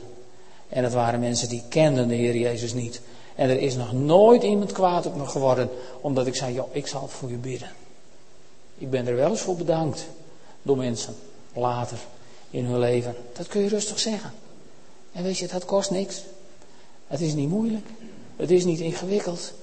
En 0.69 0.83
het 0.83 0.93
waren 0.93 1.19
mensen 1.19 1.49
die 1.49 1.63
kenden 1.69 2.07
de 2.07 2.15
Heer 2.15 2.37
Jezus 2.37 2.73
niet. 2.73 3.01
En 3.35 3.49
er 3.49 3.59
is 3.59 3.75
nog 3.75 3.93
nooit 3.93 4.43
iemand 4.43 4.71
kwaad 4.71 5.05
op 5.05 5.15
me 5.15 5.25
geworden, 5.25 5.69
omdat 6.01 6.27
ik 6.27 6.35
zei, 6.35 6.53
joh, 6.53 6.75
ik 6.75 6.87
zal 6.87 7.07
voor 7.07 7.29
je 7.29 7.35
bidden. 7.35 7.71
Ik 8.77 8.89
ben 8.89 9.07
er 9.07 9.15
wel 9.15 9.29
eens 9.29 9.41
voor 9.41 9.55
bedankt 9.55 10.05
door 10.61 10.77
mensen, 10.77 11.15
later 11.53 11.97
in 12.49 12.65
hun 12.65 12.79
leven. 12.79 13.15
Dat 13.33 13.47
kun 13.47 13.61
je 13.61 13.67
rustig 13.67 13.99
zeggen. 13.99 14.31
En 15.11 15.23
weet 15.23 15.37
je, 15.37 15.47
dat 15.47 15.65
kost 15.65 15.91
niks. 15.91 16.21
Het 17.07 17.21
is 17.21 17.33
niet 17.33 17.49
moeilijk. 17.49 17.85
Het 18.35 18.51
is 18.51 18.65
niet 18.65 18.79
ingewikkeld. 18.79 19.53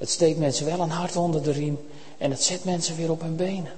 Het 0.00 0.10
steekt 0.10 0.38
mensen 0.38 0.66
wel 0.66 0.80
een 0.80 0.90
hart 0.90 1.16
onder 1.16 1.42
de 1.42 1.52
riem 1.52 1.88
en 2.18 2.30
het 2.30 2.42
zet 2.42 2.64
mensen 2.64 2.96
weer 2.96 3.10
op 3.10 3.20
hun 3.20 3.36
benen. 3.36 3.72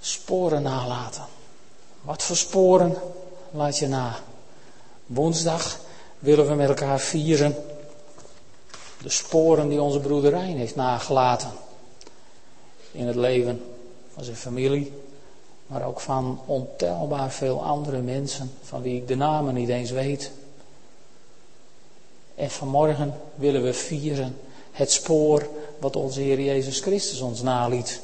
Sporen 0.00 0.62
nalaten. 0.62 1.24
Wat 2.02 2.22
voor 2.22 2.36
sporen 2.36 2.96
laat 3.50 3.78
je 3.78 3.86
na? 3.86 4.18
Woensdag 5.06 5.78
willen 6.18 6.48
we 6.48 6.54
met 6.54 6.68
elkaar 6.68 7.00
vieren 7.00 7.56
de 9.02 9.08
sporen 9.08 9.68
die 9.68 9.82
onze 9.82 10.00
broeder 10.00 10.36
heeft 10.40 10.76
nagelaten. 10.76 11.50
In 12.92 13.06
het 13.06 13.16
leven 13.16 13.62
van 14.14 14.24
zijn 14.24 14.36
familie, 14.36 14.92
maar 15.66 15.86
ook 15.86 16.00
van 16.00 16.40
ontelbaar 16.46 17.30
veel 17.30 17.62
andere 17.62 18.00
mensen 18.00 18.52
van 18.62 18.82
wie 18.82 18.96
ik 18.96 19.08
de 19.08 19.16
namen 19.16 19.54
niet 19.54 19.68
eens 19.68 19.90
weet. 19.90 20.30
En 22.40 22.50
vanmorgen 22.50 23.14
willen 23.34 23.62
we 23.62 23.72
vieren 23.72 24.38
het 24.72 24.92
spoor 24.92 25.48
wat 25.78 25.96
onze 25.96 26.20
Heer 26.20 26.40
Jezus 26.40 26.80
Christus 26.80 27.20
ons 27.20 27.42
naliet. 27.42 28.00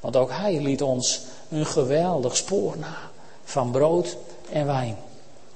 Want 0.00 0.16
ook 0.16 0.30
Hij 0.30 0.60
liet 0.60 0.82
ons 0.82 1.20
een 1.48 1.66
geweldig 1.66 2.36
spoor 2.36 2.76
na 2.78 2.96
van 3.44 3.70
brood 3.70 4.16
en 4.50 4.66
wijn. 4.66 4.96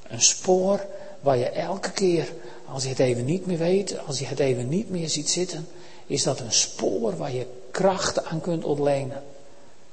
Een 0.09 0.23
spoor 0.23 0.87
waar 1.21 1.37
je 1.37 1.49
elke 1.49 1.91
keer, 1.91 2.33
als 2.73 2.83
je 2.83 2.89
het 2.89 2.99
even 2.99 3.25
niet 3.25 3.47
meer 3.47 3.59
weet, 3.59 3.99
als 4.07 4.19
je 4.19 4.27
het 4.27 4.39
even 4.39 4.69
niet 4.69 4.91
meer 4.91 5.09
ziet 5.09 5.31
zitten, 5.31 5.69
is 6.07 6.23
dat 6.23 6.41
een 6.41 6.53
spoor 6.53 7.17
waar 7.17 7.33
je 7.33 7.47
kracht 7.71 8.25
aan 8.25 8.41
kunt 8.41 8.65
ontlenen. 8.65 9.23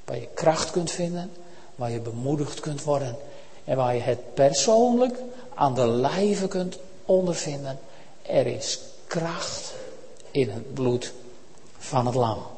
Waar 0.06 0.18
je 0.18 0.28
kracht 0.34 0.72
kunt 0.72 0.92
vinden, 0.92 1.32
waar 1.76 1.92
je 1.92 2.00
bemoedigd 2.00 2.60
kunt 2.60 2.84
worden 2.84 3.16
en 3.64 3.78
waar 3.78 3.96
je 3.96 4.02
het 4.02 4.34
persoonlijk 4.34 5.18
aan 5.56 5.76
de 5.76 5.88
lijve 5.88 6.48
kunt 6.48 6.78
ondervinden. 7.06 7.80
Er 8.28 8.48
is 8.48 8.80
kracht 9.08 9.74
in 10.32 10.50
het 10.50 10.74
bloed 10.74 11.14
van 11.78 12.06
het 12.06 12.16
lam. 12.16 12.57